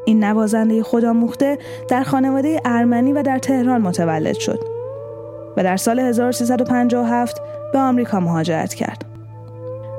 این 0.06 0.24
نوازنده 0.24 0.84
خودآموخته 0.84 1.58
در 1.90 2.04
خانواده 2.04 2.62
ارمنی 2.66 3.14
و 3.14 3.22
در 3.22 3.40
تهران 3.40 3.82
متولد 3.82 4.40
شد 4.40 4.60
و 5.58 5.64
در 5.64 5.78
سال 5.78 6.00
1357 6.00 7.42
به 7.74 7.80
آمریکا 7.80 8.20
مهاجرت 8.20 8.74
کرد. 8.74 9.06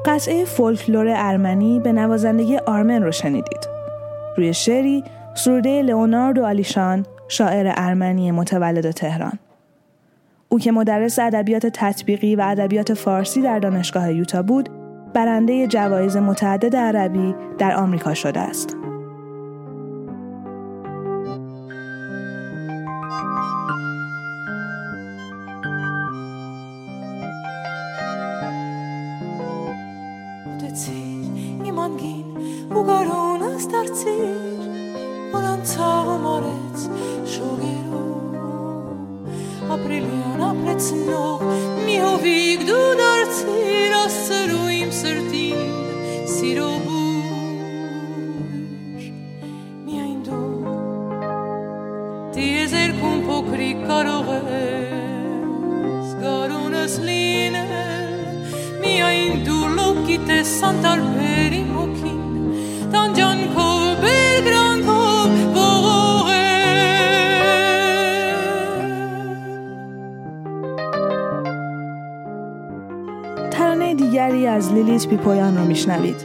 قطعه 0.04 0.44
فولکلور 0.44 1.14
ارمنی 1.16 1.80
به 1.80 1.92
نوازندگی 1.92 2.56
آرمن 2.56 3.02
رو 3.02 3.12
شنیدید. 3.12 3.68
روی 4.36 4.54
شعری 4.54 5.04
سروده 5.34 5.82
لئوناردو 5.82 6.44
آلیشان 6.44 7.06
شاعر 7.28 7.72
ارمنی 7.76 8.30
متولد 8.30 8.90
تهران. 8.90 9.38
که 10.58 10.72
مدرس 10.72 11.18
ادبیات 11.18 11.66
تطبیقی 11.66 12.36
و 12.36 12.40
ادبیات 12.40 12.94
فارسی 12.94 13.42
در 13.42 13.58
دانشگاه 13.58 14.12
یوتا 14.12 14.42
بود، 14.42 14.68
برنده 15.14 15.66
جوایز 15.66 16.16
متعدد 16.16 16.76
عربی 16.76 17.34
در 17.58 17.74
آمریکا 17.74 18.14
شده 18.14 18.40
است. 18.40 18.76
لیلیت 75.08 75.20
پیپویان 75.20 75.56
رو 75.56 75.64
میشنوید 75.64 76.16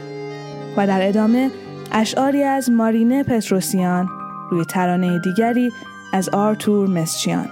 و 0.76 0.86
در 0.86 1.08
ادامه 1.08 1.50
اشعاری 1.92 2.42
از 2.42 2.70
مارینه 2.70 3.22
پتروسیان 3.22 4.08
روی 4.50 4.64
ترانه 4.64 5.18
دیگری 5.18 5.72
از 6.12 6.28
آرتور 6.28 6.88
مسچیان. 6.88 7.48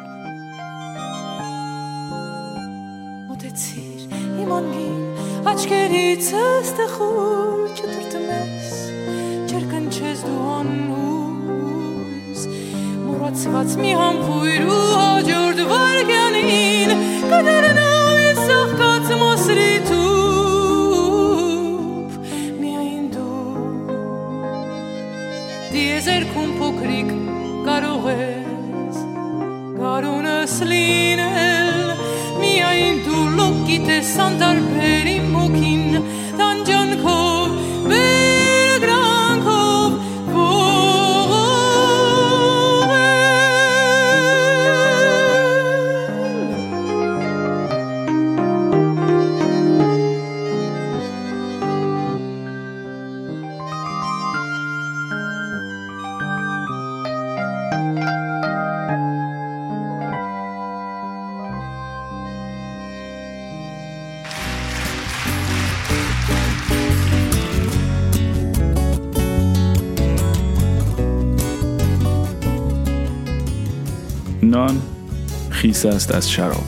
خیس 75.72 75.86
است 75.86 76.14
از 76.14 76.30
شراب. 76.30 76.64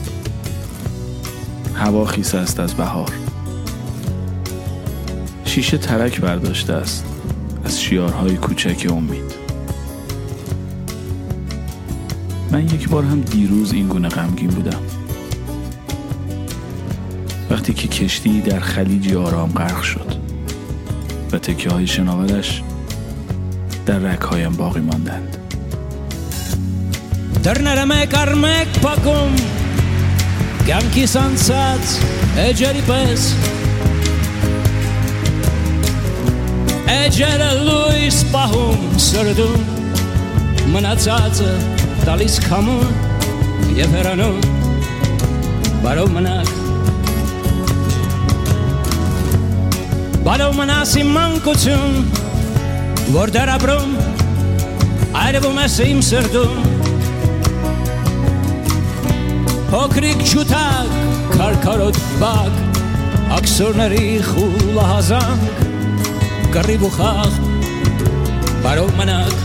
هوا 1.75 2.05
خیس 2.05 2.35
است 2.35 2.59
از 2.59 2.73
بهار. 2.73 3.11
شیشه 5.45 5.77
ترک 5.77 6.21
برداشته 6.21 6.73
است 6.73 7.05
از 7.65 7.81
شیارهای 7.81 8.37
کوچک 8.37 8.87
امید. 8.91 9.35
من 12.51 12.65
یک 12.65 12.89
بار 12.89 13.03
هم 13.03 13.21
دیروز 13.21 13.73
این 13.73 13.87
گونه 13.87 14.09
غمگین 14.09 14.49
بودم. 14.49 14.81
وقتی 17.49 17.73
که 17.73 17.87
کشتی 17.87 18.41
در 18.41 18.59
خلیجی 18.59 19.15
آرام 19.15 19.49
غرق 19.49 19.81
شد 19.81 20.15
و 21.31 21.37
تکه 21.37 21.69
های 21.69 21.87
شناورش 21.87 22.63
در 23.85 23.99
رکهایم 23.99 24.51
باقی 24.51 24.81
ماندند. 24.81 25.44
Դռները 27.45 27.81
մեկ 27.85 28.13
առ 28.17 28.29
մեկ 28.41 28.77
փակում 28.81 29.33
Կյանքիս 30.65 31.11
անցած 31.19 31.91
էջերի 32.41 32.79
պես 32.87 33.25
Էջ 36.95 37.19
ջերելույս 37.19 38.17
պահում 38.31 38.87
սրդում 39.05 39.69
մնացածը 40.73 41.51
տալիս 42.07 42.39
քամուն 42.47 42.97
եւ 43.77 43.93
հեռանում 43.99 44.41
բարով 45.85 46.09
մնաք 46.17 46.53
բարով 50.25 50.61
մնաս 50.63 50.95
իմ 51.03 51.13
մանկություն 51.19 51.99
որ 53.19 53.37
դեռ 53.37 53.53
ապրում 53.59 53.99
այրվում 55.21 55.61
ես 55.67 55.77
իմ 55.93 56.01
սրդում 56.09 56.74
փոքրիկ 59.75 60.21
չութակ 60.23 60.91
քարքարոտ 61.33 61.97
բակ 62.21 62.59
աքսորների 63.35 64.03
խուլահազանք 64.23 65.57
կռիվ 66.53 66.85
ու 66.87 66.91
խաղ 66.93 67.33
բարով 68.63 68.93
մնաք 69.01 69.35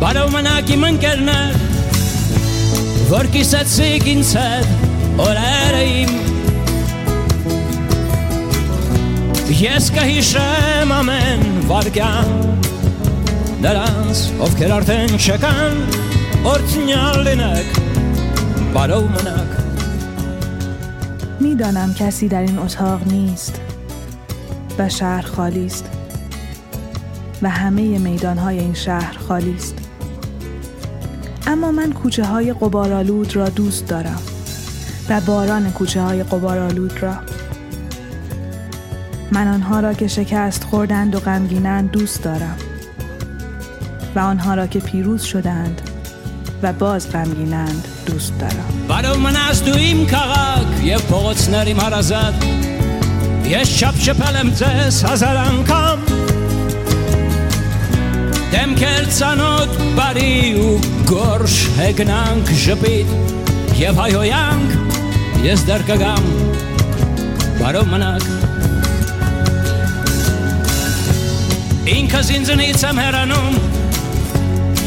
բարով 0.00 0.32
մնաք 0.36 0.72
իմ 0.78 0.86
ընկերներ 0.88 1.58
որ 3.10 3.28
կիսեցիք 3.36 4.08
ինձ 4.14 4.32
հետ 4.40 5.20
օրերը 5.26 5.82
իմ 6.00 6.14
ես 9.60 9.90
կհիշեմ 9.98 10.96
ամեն 11.02 11.44
վարկյան 11.68 12.32
նրանց 13.66 14.24
ովքեր 14.48 14.72
արդեն 14.80 15.12
չկան 15.20 15.76
برو 18.74 19.00
منک 19.00 19.48
می‌دانم 21.40 21.94
کسی 21.94 22.28
در 22.28 22.40
این 22.40 22.58
اتاق 22.58 23.06
نیست 23.06 23.60
و 24.78 24.88
شهر 24.88 25.22
خالی 25.22 25.66
است 25.66 25.90
و 27.42 27.48
همه 27.48 27.98
میدان 27.98 28.38
های 28.38 28.58
این 28.58 28.74
شهر 28.74 29.18
خالی 29.18 29.54
است. 29.54 29.74
اما 31.46 31.72
من 31.72 31.92
کوچه 31.92 32.24
های 32.24 32.52
قبارالود 32.52 33.36
را 33.36 33.48
دوست 33.48 33.86
دارم 33.86 34.22
و 35.08 35.20
باران 35.20 35.70
کوچه 35.70 36.02
های 36.02 36.22
قبارالود 36.22 37.02
را. 37.02 37.14
من 39.32 39.48
آنها 39.48 39.80
را 39.80 39.94
که 39.94 40.08
شکست 40.08 40.64
خوردند 40.64 41.14
و 41.14 41.20
غمگینند 41.20 41.90
دوست 41.90 42.22
دارم 42.22 42.56
و 44.16 44.18
آنها 44.18 44.54
را 44.54 44.66
که 44.66 44.80
پیروز 44.80 45.22
شدند 45.22 45.91
و 46.63 46.73
باز 46.73 47.11
غمگینند 47.11 47.87
دوست 48.05 48.33
دارم 48.39 48.73
Բարով 48.89 49.17
մնաս 49.19 49.59
դու 49.67 49.79
իմ 49.83 49.99
քաղաք 50.09 50.69
եւ 50.87 51.01
փողոցների 51.11 51.73
մարազատ 51.77 52.45
Ես 53.51 53.73
չափչփել 53.77 54.39
եմ 54.41 54.49
ձեզ 54.61 54.99
հազար 55.07 55.37
անգամ 55.43 55.99
Դեմքեր 58.55 59.05
ցանոտ 59.19 59.77
բարի 59.99 60.33
ու 60.63 60.73
գորշ 61.11 61.57
հեգնանք 61.77 62.51
ժպիտ 62.63 63.77
եւ 63.83 64.01
հայհոյանք 64.01 64.69
ես 65.45 65.65
դեռ 65.69 65.87
կգամ 65.91 66.29
Բարով 67.61 67.91
մնաք 67.93 68.25
Ինքս 71.97 72.33
ինձնից 72.39 72.87
եմ 72.87 72.97
հեռանում 73.03 73.60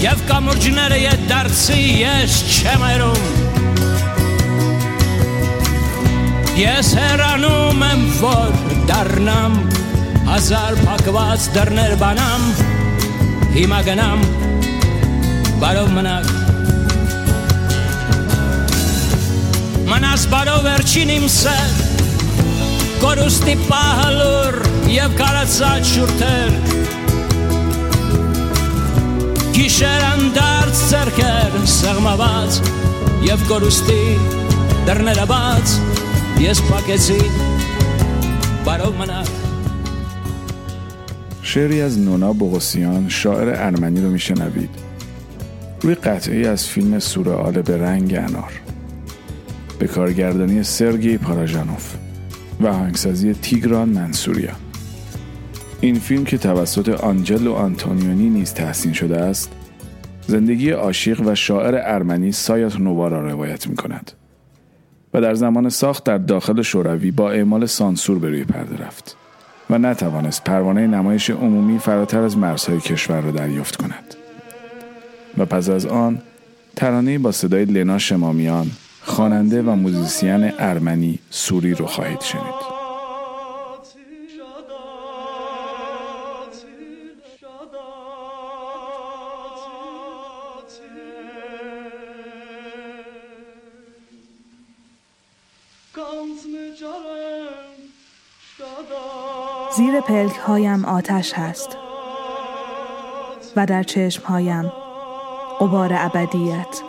Եվ 0.06 0.20
կամուրջները 0.28 0.98
ետ 1.02 1.22
դարձի 1.26 1.84
ես 1.98 2.34
չեմ 2.46 2.82
այրում 2.86 3.24
Ես 6.60 6.92
հեռանում 7.00 7.82
եմ, 7.88 8.04
որ 8.20 8.52
դառնամ 8.92 9.56
Հազար 10.28 10.78
փակված 10.84 11.48
դռներ 11.56 11.96
բանամ 12.04 12.46
Հիմա 13.56 13.82
գնամ 13.90 14.22
Բարով 15.64 15.92
մնաք 15.98 16.32
Մնաս 19.90 20.30
բարով 20.36 20.64
վերջին 20.70 21.16
իմ 21.18 21.28
սեր 21.40 21.76
Կորուստի 23.02 23.60
պահալուր 23.66 24.64
եւ 25.00 25.22
կարացած 25.24 25.94
շուրթեր 25.96 26.75
Գիշեր 29.57 30.05
անդարձ 30.11 30.81
ձերքեր 30.91 31.57
սեղմված 31.75 32.61
եւ 33.27 33.45
կորուստի 33.51 34.03
դռները 34.89 35.27
բաց 35.31 35.77
ես 36.45 36.63
փակեցի 36.71 37.21
բարով 38.67 38.97
մնաք 39.03 39.37
شعری 41.51 41.81
از 41.81 41.99
نونا 41.99 42.33
بغوسیان 42.33 43.09
شاعر 43.09 43.49
ارمنی 43.49 44.01
رو 44.01 44.11
میشنوید 44.11 44.71
روی 45.83 45.95
قطعی 45.95 46.45
از 46.47 46.67
فیلم 46.69 46.99
سورئال 46.99 47.63
به 47.63 47.77
رنگ 47.77 48.15
انار 48.15 48.53
به 49.79 49.87
کارگردانی 49.87 50.63
سرگی 50.63 51.19
پاراژانوف 51.19 51.95
و 52.61 52.67
آهنگسازی 52.67 53.35
تیگران 53.35 53.89
منصوریان 53.89 54.64
این 55.82 55.96
فیلم 55.96 56.24
که 56.24 56.38
توسط 56.38 56.90
آنجلو 56.90 57.54
آنتونیونی 57.54 58.30
نیز 58.30 58.54
تحسین 58.54 58.94
شده 58.94 59.18
است 59.18 59.52
زندگی 60.28 60.70
عاشق 60.70 61.22
و 61.26 61.36
شاعر 61.36 61.76
ارمنی 61.84 62.32
سایات 62.32 62.80
نووا 62.80 63.08
را 63.08 63.28
روایت 63.30 63.68
می 63.68 63.76
کند 63.76 64.12
و 65.14 65.22
در 65.22 65.34
زمان 65.34 65.70
ساخت 65.70 66.04
در 66.04 66.18
داخل 66.18 66.62
شوروی 66.62 67.12
با 67.12 67.32
اعمال 67.32 67.66
سانسور 67.66 68.20
به 68.20 68.30
روی 68.30 68.44
پرده 68.44 68.84
رفت 68.84 69.18
و 69.70 69.78
نتوانست 69.78 70.44
پروانه 70.44 70.88
نمایش 70.88 71.30
عمومی 71.30 71.80
فراتر 71.80 72.22
از 72.22 72.38
مرزهای 72.38 72.80
کشور 72.80 73.22
را 73.22 73.32
دریافت 73.32 73.76
کند. 73.76 74.16
و 75.38 75.46
پس 75.46 75.70
از 75.70 75.86
آن 75.86 76.22
ترانه 76.76 77.18
با 77.18 77.32
صدای 77.32 77.66
لنا 77.66 77.98
شمامیان 77.98 78.72
خواننده 79.02 79.62
و 79.62 79.76
موزیسین 79.76 80.52
ارمنی 80.60 81.20
سوری 81.30 81.74
رو 81.74 81.86
خواهید 81.86 82.22
شنید. 82.22 82.75
زیر 99.78 100.02
پلک 100.02 100.36
هایم 100.36 100.86
آتش 100.86 101.34
هست 101.34 101.78
و 103.56 103.66
در 103.66 103.84
چشم 103.84 104.24
هایم 104.24 104.72
قبار 105.60 105.90
ابدیت. 105.94 106.82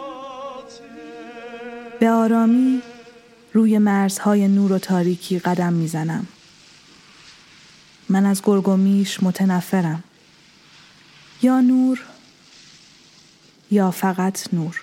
به 2.00 2.10
آرامی 2.10 2.82
روی 3.52 3.78
مرزهای 3.78 4.48
نور 4.48 4.72
و 4.72 4.78
تاریکی 4.78 5.38
قدم 5.38 5.72
می‌زنم. 5.72 6.26
من 8.08 8.26
از 8.26 8.42
گرگ 8.44 8.68
و 8.68 8.76
میش 8.76 9.22
متنفرم. 9.22 10.04
یا 11.42 11.60
نور 11.60 12.00
یا 13.70 13.90
فقط 13.90 14.54
نور. 14.54 14.80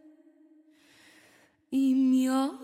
Im 1.70 2.12
Jahr 2.12 2.58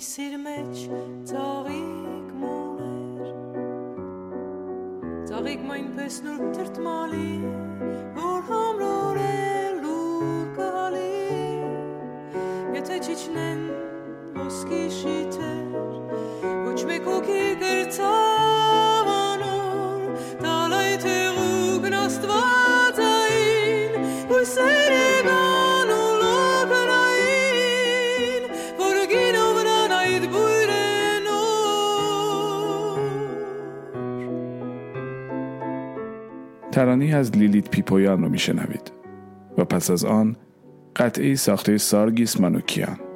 Kisir 0.00 0.32
մեջ 0.40 0.78
ծաղիկ 1.28 2.28
մոներ 2.40 3.34
Ծաղիկ 5.28 5.66
մայնպես 5.70 6.14
նոր 6.24 6.38
տրտմալի 6.56 7.34
Որ 8.16 8.46
համրորել 8.48 9.76
լուր 9.82 10.46
կհալի 10.56 11.10
Եթե 12.78 12.96
չիչնեն 13.02 13.60
ոսկի 14.38 14.80
շիթեր 15.02 15.68
Ոչ 16.70 16.78
մեկ 16.94 17.12
հոգի 17.12 17.44
գրծավանոր 17.66 18.59
ترانه 36.80 37.04
از 37.04 37.36
لیلیت 37.36 37.70
پیپویان 37.70 38.22
رو 38.22 38.28
میشنوید. 38.28 38.92
و 39.58 39.64
پس 39.64 39.90
از 39.90 40.04
آن 40.04 40.36
قطعه 40.96 41.34
ساخته 41.34 41.78
سارگیس 41.78 42.40
منوکیان. 42.40 43.09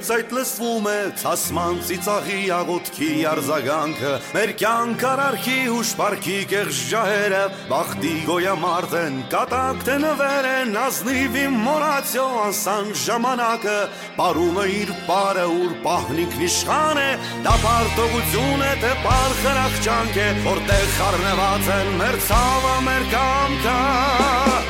Վերից 0.00 0.10
այդ 0.14 0.30
լսվում 0.32 0.86
է 0.88 0.98
Ցասման 1.20 1.78
ծիծաղի 1.84 2.38
աղոտքի 2.56 3.08
արձագանքը 3.30 4.12
Մեր 4.36 4.52
կյանք 4.60 5.04
արարքի 5.10 5.56
ու 5.74 5.82
շպարքի 5.90 6.36
կեղջ 6.52 6.80
ջահերը 6.90 7.42
Բախտի 7.68 8.14
գոյամարդ 8.30 8.96
են, 9.00 9.18
կատակ 9.34 9.84
թե 9.88 9.98
նվեր 10.04 10.48
են 10.54 10.80
Ազնիվ 10.80 11.38
իմ 11.42 11.60
մորացյո, 11.66 12.26
անսան 12.46 12.90
ժամանակը 13.04 13.78
Պարում 14.16 14.60
է 14.64 14.66
իր 14.80 14.96
պարը, 15.10 15.46
ուր 15.60 15.76
պահնիկն 15.84 16.48
իշխան 16.48 17.04
է 17.04 17.08
Դա 17.44 17.54
պարտողություն 17.66 18.66
է, 18.70 18.74
թե 18.86 18.96
պար 19.04 19.38
խրախճանք 19.44 20.20
է 20.24 20.28
Որտեղ 20.48 20.90
խարնված 20.96 21.72
են 21.76 21.96
մեր 22.00 22.20
ցավը, 22.30 22.76
մեր 22.88 23.08
կամքը 23.16 24.69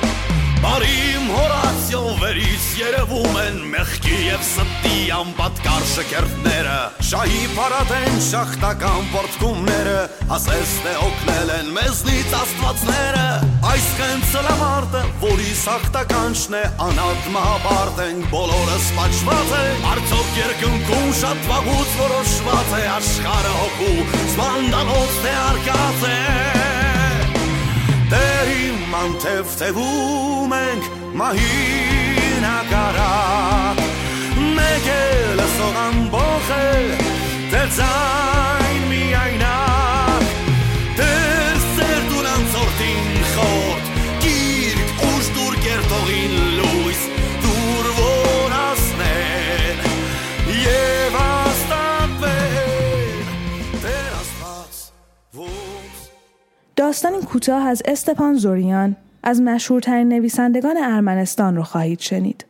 Բարիմ 0.60 1.28
հորացյո 1.32 2.00
վերից 2.20 2.64
երևում 2.76 3.36
են 3.40 3.54
մեղքի 3.72 4.16
եւ 4.26 4.42
ստի 4.44 4.98
անպատկար 5.16 5.86
շքերթները 5.88 6.74
Շահի 7.10 7.40
փարատեն 7.54 8.18
շախտական 8.26 9.08
պորտկումները 9.14 9.96
ասես 10.36 10.74
թե 10.84 10.92
օգնել 11.06 11.54
են 11.56 11.72
մեզնից 11.78 12.36
աստվածները 12.42 13.24
Այս 13.70 13.88
կենցլամարտը, 14.02 15.02
որի 15.24 15.50
սախտականչն 15.64 16.60
է 16.60 16.62
անատ 16.90 17.32
մահապարտ 17.40 18.06
են 18.10 18.22
բոլորս 18.36 18.94
պատժված 19.00 19.58
է 19.64 19.66
Արդյոք 19.96 20.32
երկնքում 20.44 21.12
շատ 21.24 21.44
վաղուց 21.54 22.00
որոշված 22.04 22.80
է 22.84 22.86
աշխարհը 23.00 23.58
հոգու 23.60 24.08
սպանդանոց 24.28 25.20
թե 25.24 25.38
արկած 25.50 26.10
է 26.10 26.59
Ջրերին 28.40 28.76
մանդև 28.88 29.50
տևում 29.60 30.52
ենք 30.56 30.86
մահին 31.20 32.46
ակարա 32.48 33.08
Մեկ 34.56 34.86
է 34.92 35.02
լսող 35.40 35.76
ամբող 35.82 36.48
է 36.56 36.70
դեր 37.52 37.68
ձայն 37.80 38.86
միայնակ 38.94 40.32
Դեր 41.02 41.60
սերդուն 41.66 42.30
անցորդին 42.32 43.12
խորդ 43.34 43.92
գիրկ 44.24 45.04
ուշտուր 45.10 45.60
կերտողին 45.68 46.40
լոտ 46.46 46.59
داستانی 56.90 57.22
کوتاه 57.22 57.66
از 57.66 57.82
استپان 57.84 58.34
زوریان 58.34 58.96
از 59.22 59.40
مشهورترین 59.40 60.08
نویسندگان 60.08 60.76
ارمنستان 60.76 61.56
رو 61.56 61.62
خواهید 61.62 62.00
شنید. 62.00 62.44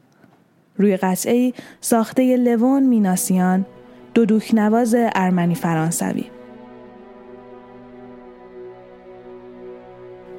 روی 0.77 0.97
قطعه 0.97 1.53
ساخته 1.81 2.37
لوون 2.37 2.83
میناسیان 2.83 3.67
دو 4.15 4.25
دوکنواز 4.25 4.97
ارمنی 4.99 5.55
فرانسوی. 5.55 6.25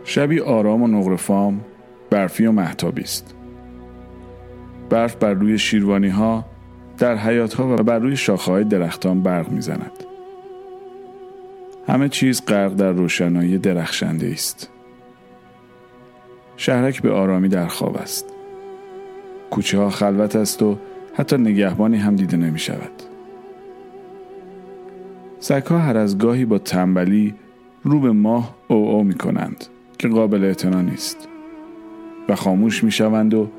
شبی 0.04 0.40
آرام 0.40 0.84
و 0.84 0.88
نقرفام 0.88 1.62
برفی 2.10 2.46
و 2.46 2.52
محتابی 2.52 3.02
است 3.02 3.36
برف 4.90 5.16
بر 5.16 5.34
روی 5.34 5.58
شیروانی 5.58 6.10
ها 6.10 6.46
در 6.98 7.16
حیات 7.16 7.54
ها 7.54 7.74
و 7.74 7.76
بر 7.76 8.00
روی 8.00 8.16
شاخه 8.16 8.52
های 8.52 8.64
درختان 8.64 9.24
برق 9.24 9.50
می‌زند 9.50 10.11
همه 11.88 12.10
چیز 12.10 12.46
غرق 12.46 12.74
در 12.74 12.92
روشنایی 12.92 13.58
درخشنده 13.58 14.28
است. 14.28 14.70
شهرک 16.58 17.02
به 17.02 17.12
آرامی 17.12 17.48
در 17.48 17.68
خواب 17.68 17.98
است. 17.98 18.26
کوچه 19.52 19.78
ها 19.78 19.90
خلوت 19.90 20.36
است 20.36 20.62
و 20.62 20.78
حتی 21.14 21.38
نگهبانی 21.38 21.98
هم 21.98 22.16
دیده 22.16 22.38
نمی 22.38 22.60
شود. 22.60 22.92
سگها 25.40 25.80
هر 25.80 25.98
از 25.98 26.18
گاهی 26.18 26.46
با 26.46 26.58
تنبلی 26.58 27.34
رو 27.84 28.00
به 28.00 28.12
ماه 28.12 28.56
او 28.68 28.90
او 28.90 29.04
می 29.04 29.14
کنند 29.14 29.66
که 29.98 30.08
قابل 30.08 30.44
اعتنا 30.44 30.82
نیست 30.82 31.28
و 32.30 32.36
خاموش 32.36 32.84
می 32.84 32.92
شوند 32.92 33.34
و 33.34 33.50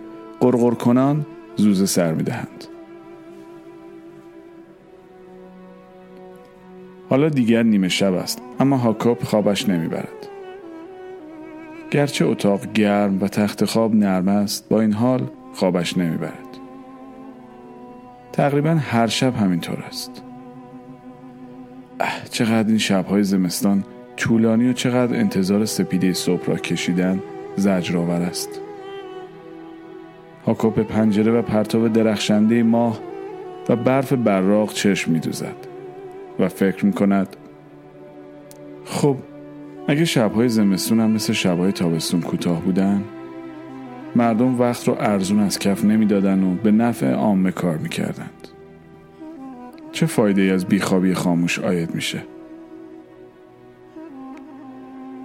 قرقر 0.40 0.74
کنان 0.74 1.26
زوزه 1.56 1.86
سر 1.86 2.14
می 2.14 2.22
دهند. 2.22 2.71
حالا 7.12 7.28
دیگر 7.28 7.62
نیمه 7.62 7.88
شب 7.88 8.14
است 8.14 8.42
اما 8.60 8.76
هاکوب 8.76 9.18
خوابش 9.22 9.68
نمی‌برد. 9.68 10.28
گرچه 11.90 12.24
اتاق 12.24 12.72
گرم 12.72 13.22
و 13.22 13.28
تخت 13.28 13.64
خواب 13.64 13.94
نرم 13.94 14.28
است 14.28 14.68
با 14.68 14.80
این 14.80 14.92
حال 14.92 15.22
خوابش 15.54 15.98
نمی‌برد. 15.98 16.58
تقریبا 18.32 18.70
هر 18.70 19.06
شب 19.06 19.36
همینطور 19.36 19.78
است. 19.88 20.22
اه 22.00 22.28
چقدر 22.30 22.68
این 22.68 22.78
شبهای 22.78 23.22
زمستان 23.22 23.84
طولانی 24.16 24.68
و 24.68 24.72
چقدر 24.72 25.16
انتظار 25.16 25.64
سپیده 25.64 26.12
صبح 26.12 26.46
را 26.46 26.56
کشیدن 26.56 27.20
زجرآور 27.56 28.22
است. 28.22 28.60
هاکوب 30.46 30.74
به 30.74 30.82
پنجره 30.82 31.32
و 31.32 31.42
پرتاب 31.42 31.92
درخشنده 31.92 32.62
ماه 32.62 32.98
و 33.68 33.76
برف 33.76 34.12
براق 34.12 34.72
چشم 34.72 35.12
میدوزد. 35.12 35.71
و 36.38 36.48
فکر 36.48 36.86
می 36.86 36.92
کند 36.92 37.36
خب 38.84 39.16
اگه 39.88 40.04
شبهای 40.04 40.48
زمستون 40.48 41.00
هم 41.00 41.10
مثل 41.10 41.32
شبهای 41.32 41.72
تابستون 41.72 42.20
کوتاه 42.20 42.60
بودن 42.62 43.04
مردم 44.16 44.60
وقت 44.60 44.88
رو 44.88 44.96
ارزون 45.00 45.40
از 45.40 45.58
کف 45.58 45.84
نمی‌دادن 45.84 46.44
و 46.44 46.54
به 46.54 46.70
نفع 46.70 47.12
عامه 47.12 47.50
کار 47.50 47.76
می‌کردند. 47.76 48.48
چه 49.92 50.06
فایده 50.06 50.42
ای 50.42 50.50
از 50.50 50.66
بیخوابی 50.66 51.14
خاموش 51.14 51.58
آید 51.58 51.94
میشه؟ 51.94 52.22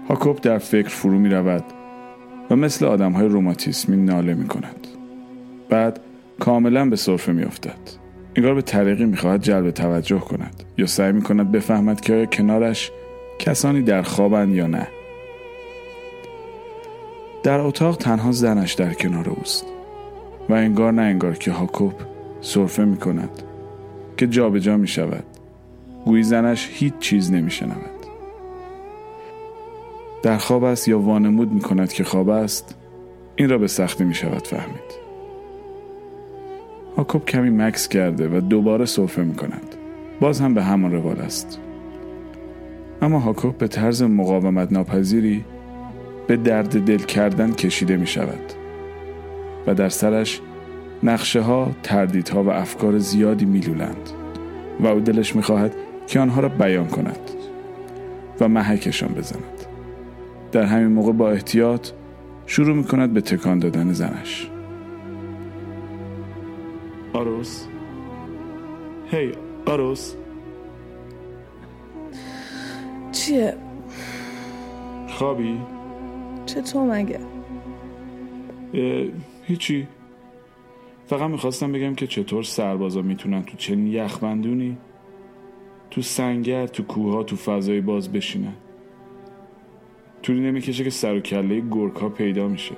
هاکوب 0.09 0.41
در 0.41 0.57
فکر 0.57 0.89
فرو 0.89 1.19
می 1.19 1.29
رود 1.29 1.63
و 2.49 2.55
مثل 2.55 2.85
آدم 2.85 3.11
های 3.11 3.27
روماتیسمی 3.27 3.97
ناله 3.97 4.33
می 4.33 4.47
کند 4.47 4.87
بعد 5.69 5.99
کاملا 6.39 6.89
به 6.89 6.95
صرفه 6.95 7.31
می 7.31 7.43
افتد 7.43 8.06
انگار 8.37 8.53
به 8.53 8.61
طریقی 8.61 9.05
می 9.05 9.17
خواهد 9.17 9.43
جلب 9.43 9.71
توجه 9.71 10.19
کند 10.19 10.63
یا 10.77 10.85
سعی 10.85 11.11
می 11.11 11.21
کند 11.21 11.51
بفهمد 11.51 12.01
که 12.01 12.13
آیا 12.13 12.25
کنارش 12.25 12.91
کسانی 13.39 13.81
در 13.81 14.01
خوابند 14.01 14.55
یا 14.55 14.67
نه. 14.67 14.87
در 17.43 17.59
اتاق 17.59 17.97
تنها 17.97 18.31
زنش 18.31 18.73
در 18.73 18.93
کنار 18.93 19.29
اوست 19.29 19.65
و 20.49 20.53
انگار 20.53 20.93
نه 20.93 21.01
انگار 21.01 21.33
که 21.33 21.51
هاکوب 21.51 21.93
صرفه 22.41 22.85
می 22.85 22.97
کند 22.97 23.29
که 24.17 24.27
جابجا 24.27 24.59
جا 24.59 24.77
می 24.77 24.87
شود 24.87 25.23
گویی 26.05 26.23
زنش 26.23 26.69
هیچ 26.71 26.93
چیز 26.99 27.31
نمی 27.31 27.51
شنود 27.51 27.97
در 30.23 30.37
خواب 30.37 30.63
است 30.63 30.87
یا 30.87 30.99
وانمود 30.99 31.51
می 31.51 31.61
کند 31.61 31.93
که 31.93 32.03
خواب 32.03 32.29
است 32.29 32.75
این 33.35 33.49
را 33.49 33.57
به 33.57 33.67
سختی 33.67 34.03
می 34.03 34.15
شود 34.15 34.47
فهمید. 34.47 35.06
هاکوب 36.97 37.25
کمی 37.25 37.49
مکس 37.49 37.87
کرده 37.87 38.37
و 38.37 38.41
دوباره 38.41 38.85
صرفه 38.85 39.23
می 39.23 39.35
کند 39.35 39.75
باز 40.19 40.41
هم 40.41 40.53
به 40.53 40.63
همان 40.63 40.91
روال 40.91 41.19
است. 41.19 41.59
اما 43.01 43.19
هاکوب 43.19 43.57
به 43.57 43.67
طرز 43.67 44.03
مقاومت 44.03 44.71
ناپذیری 44.71 45.45
به 46.27 46.37
درد 46.37 46.85
دل 46.85 46.97
کردن 46.97 47.51
کشیده 47.51 47.97
می 47.97 48.07
شود 48.07 48.53
و 49.67 49.73
در 49.73 49.89
سرش 49.89 50.41
نقشه 51.03 51.41
ها، 51.41 51.71
تردیدها 51.83 52.43
و 52.43 52.49
افکار 52.49 52.97
زیادی 52.97 53.45
میلولند 53.45 54.09
و 54.79 54.87
او 54.87 54.99
دلش 54.99 55.35
می‌خواهد 55.35 55.75
که 56.07 56.19
آنها 56.19 56.41
را 56.41 56.49
بیان 56.49 56.87
کند 56.87 57.19
و 58.41 58.47
محکشان 58.47 59.09
بزند. 59.09 59.43
در 60.51 60.63
همین 60.63 60.87
موقع 60.87 61.11
با 61.11 61.31
احتیاط 61.31 61.89
شروع 62.45 62.75
می 62.75 62.83
کند 62.83 63.13
به 63.13 63.21
تکان 63.21 63.59
دادن 63.59 63.93
زنش. 63.93 64.49
آروس 67.17 67.65
هی 69.11 69.31
آروس 69.65 70.15
چیه؟ 73.11 73.55
خوابی؟ 75.07 75.57
چطور 76.45 76.83
مگه؟ 76.83 77.19
هیچی 79.43 79.87
فقط 81.07 81.29
می‌خواستم 81.29 81.71
بگم 81.71 81.95
که 81.95 82.07
چطور 82.07 82.43
سربازا 82.43 83.01
می‌تونن 83.01 83.43
تو 83.43 83.57
چنین 83.57 83.87
یخبندونی 83.87 84.77
تو 85.91 86.01
سنگر 86.01 86.67
تو 86.67 86.83
کوه 86.83 87.23
تو 87.23 87.35
فضای 87.35 87.81
باز 87.81 88.11
بشینن 88.11 88.53
طولی 90.21 90.39
نمی‌کشه 90.39 90.83
که 90.83 90.89
سر 90.89 91.15
و 91.15 91.19
کله 91.19 91.63
گرک 91.71 91.95
ها 91.95 92.09
پیدا 92.09 92.47
میشه 92.47 92.75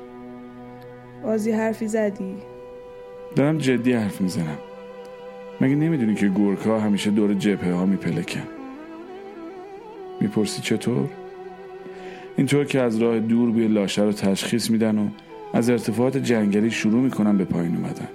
بازی 1.23 1.51
حرفی 1.51 1.87
زدی؟ 1.87 2.35
دارم 3.35 3.57
جدی 3.57 3.93
حرف 3.93 4.21
می‌زنم 4.21 4.57
مگه 5.61 5.75
نمی‌دونی 5.75 6.15
که 6.15 6.27
گرک 6.29 6.59
ها 6.59 6.79
همیشه 6.79 7.11
دور 7.11 7.33
جبهه 7.33 7.73
ها 7.73 7.85
میپلکن 7.85 8.43
می‌پرسی 10.21 10.61
چطور؟ 10.61 11.09
اینطور 12.37 12.65
که 12.65 12.81
از 12.81 12.97
راه 12.97 13.19
دور 13.19 13.51
بوی 13.51 13.67
لاشه 13.67 14.03
رو 14.03 14.11
تشخیص 14.11 14.69
میدن 14.69 14.97
و 14.97 15.07
از 15.53 15.69
ارتفاعات 15.69 16.17
جنگلی 16.17 16.71
شروع 16.71 17.01
می‌کنن 17.01 17.37
به 17.37 17.45
پایین 17.45 17.75
اومدن 17.75 18.07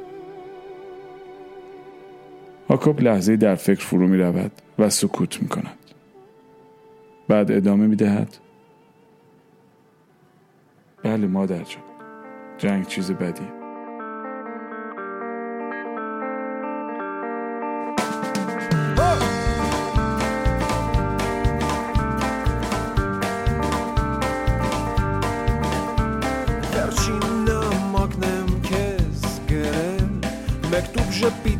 هاکوب 2.68 3.00
لحظه 3.00 3.36
در 3.36 3.54
فکر 3.54 3.84
فرو 3.84 4.08
می 4.08 4.16
رود 4.16 4.52
و 4.78 4.90
سکوت 4.90 5.42
می 5.42 5.48
کند. 5.48 5.78
بعد 7.28 7.52
ادامه 7.52 7.86
می 7.86 7.96
دهد. 7.96 8.36
بله 11.02 11.26
مادر 11.26 11.62
جان 11.62 11.82
جنگ 12.58 12.86
چیز 12.86 13.10
بدی 13.10 13.63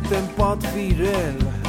ten 0.09 0.27
pad 0.37 0.59
virel 0.73 1.64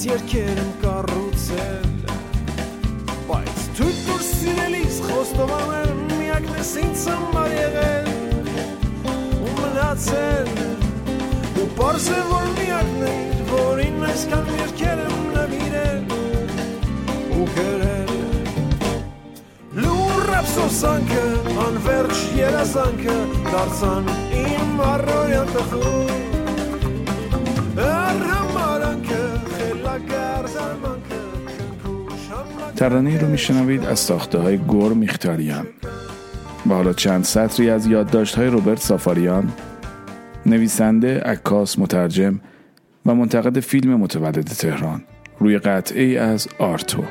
Դրանից 0.00 0.14
երկեր 0.16 0.58
եմ 0.60 0.68
կառուցել 0.80 1.88
Բայց 3.26 3.58
թույլ 3.76 3.96
դուր 4.06 4.22
սիրելիս 4.24 5.00
խոստովանել 5.04 5.90
Միակն 6.20 6.54
ես 6.56 6.70
ինձ 6.80 7.02
համար 7.10 7.50
եղել 7.52 8.08
ու 9.44 9.52
մնացել 9.58 10.48
Ու 11.60 11.66
պարզ 11.76 12.06
է 12.16 12.20
որ 12.30 12.48
միակն 12.56 13.04
է 13.10 13.12
Որին 13.50 14.06
այսքան 14.08 14.48
երկեր 14.60 15.02
եմ 15.04 15.18
նվիրել 15.36 16.14
ու 17.36 17.48
գրել 17.58 18.14
Լուր 19.84 20.32
ափսոսանքը, 20.38 21.26
անվերջ 21.66 22.24
երազանքը 22.40 23.18
Դարձան 23.50 24.10
իմ 24.46 24.82
առորյան 24.94 25.54
տխուր 25.58 26.09
ترانه 32.80 33.20
رو 33.20 33.28
میشنوید 33.28 33.84
از 33.84 33.98
ساخته 33.98 34.38
های 34.38 34.56
گور 34.56 34.92
میختاریان 34.92 35.66
و 36.66 36.74
حالا 36.74 36.92
چند 36.92 37.24
سطری 37.24 37.70
از 37.70 37.86
یادداشت 37.86 38.34
های 38.34 38.46
روبرت 38.46 38.78
سافاریان 38.78 39.52
نویسنده، 40.46 41.20
عکاس، 41.20 41.78
مترجم 41.78 42.40
و 43.06 43.14
منتقد 43.14 43.60
فیلم 43.60 43.94
متولد 43.94 44.44
تهران. 44.44 45.02
روی 45.38 45.58
قطعه 45.58 46.20
از 46.20 46.48
آرتو. 46.58 47.04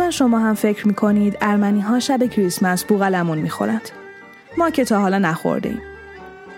حتما 0.00 0.10
شما 0.10 0.38
هم 0.38 0.54
فکر 0.54 0.88
می‌کنید 0.88 1.36
ارمنی 1.40 1.80
ها 1.80 2.00
شب 2.00 2.26
کریسمس 2.26 2.84
بوغلمون 2.84 3.38
می‌خورند. 3.38 3.90
ما 4.58 4.70
که 4.70 4.84
تا 4.84 5.00
حالا 5.00 5.18
نخوردیم. 5.18 5.82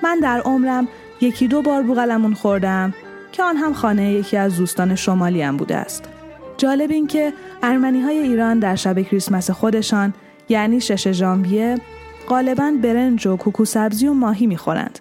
من 0.02 0.18
در 0.22 0.40
عمرم 0.40 0.88
یکی 1.20 1.48
دو 1.48 1.62
بار 1.62 1.82
بوغلمون 1.82 2.34
خوردم 2.34 2.94
که 3.32 3.42
آن 3.42 3.56
هم 3.56 3.72
خانه 3.72 4.12
یکی 4.12 4.36
از 4.36 4.56
دوستان 4.56 4.94
شمالی 4.94 5.42
هم 5.42 5.56
بوده 5.56 5.76
است. 5.76 6.04
جالب 6.56 6.90
این 6.90 7.06
که 7.06 7.32
ارمنی 7.62 8.00
های 8.00 8.18
ایران 8.18 8.58
در 8.58 8.76
شب 8.76 9.00
کریسمس 9.00 9.50
خودشان 9.50 10.14
یعنی 10.48 10.80
شش 10.80 11.12
ژانویه 11.12 11.78
غالبا 12.28 12.72
برنج 12.82 13.26
و 13.26 13.36
کوکو 13.36 13.64
سبزی 13.64 14.06
و 14.06 14.12
ماهی 14.12 14.46
می‌خورند 14.46 14.98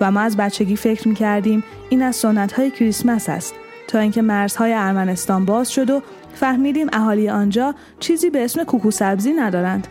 و 0.00 0.10
ما 0.10 0.20
از 0.20 0.36
بچگی 0.36 0.76
فکر 0.76 1.08
می‌کردیم 1.08 1.64
این 1.88 2.02
از 2.02 2.16
سنت 2.16 2.52
های 2.52 2.70
کریسمس 2.70 3.28
است 3.28 3.54
تا 3.88 3.98
اینکه 3.98 4.22
مرزهای 4.22 4.72
ارمنستان 4.72 5.44
باز 5.44 5.72
شد 5.72 5.90
و 5.90 6.02
فهمیدیم 6.34 6.86
اهالی 6.92 7.28
آنجا 7.28 7.74
چیزی 8.00 8.30
به 8.30 8.44
اسم 8.44 8.64
کوکو 8.64 8.90
سبزی 8.90 9.32
ندارند 9.32 9.88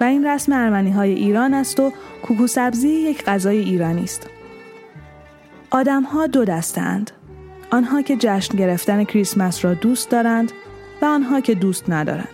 و 0.00 0.04
این 0.04 0.26
رسم 0.26 0.52
ارمنی 0.52 0.90
های 0.90 1.12
ایران 1.12 1.54
است 1.54 1.80
و 1.80 1.92
کوکو 2.22 2.46
سبزی 2.46 2.88
یک 2.88 3.24
غذای 3.24 3.58
ایرانی 3.58 4.04
است. 4.04 4.26
آدم 5.70 6.02
ها 6.02 6.26
دو 6.26 6.44
دستند. 6.44 7.10
آنها 7.70 8.02
که 8.02 8.16
جشن 8.16 8.58
گرفتن 8.58 9.04
کریسمس 9.04 9.64
را 9.64 9.74
دوست 9.74 10.10
دارند 10.10 10.52
و 11.02 11.04
آنها 11.04 11.40
که 11.40 11.54
دوست 11.54 11.90
ندارند. 11.90 12.28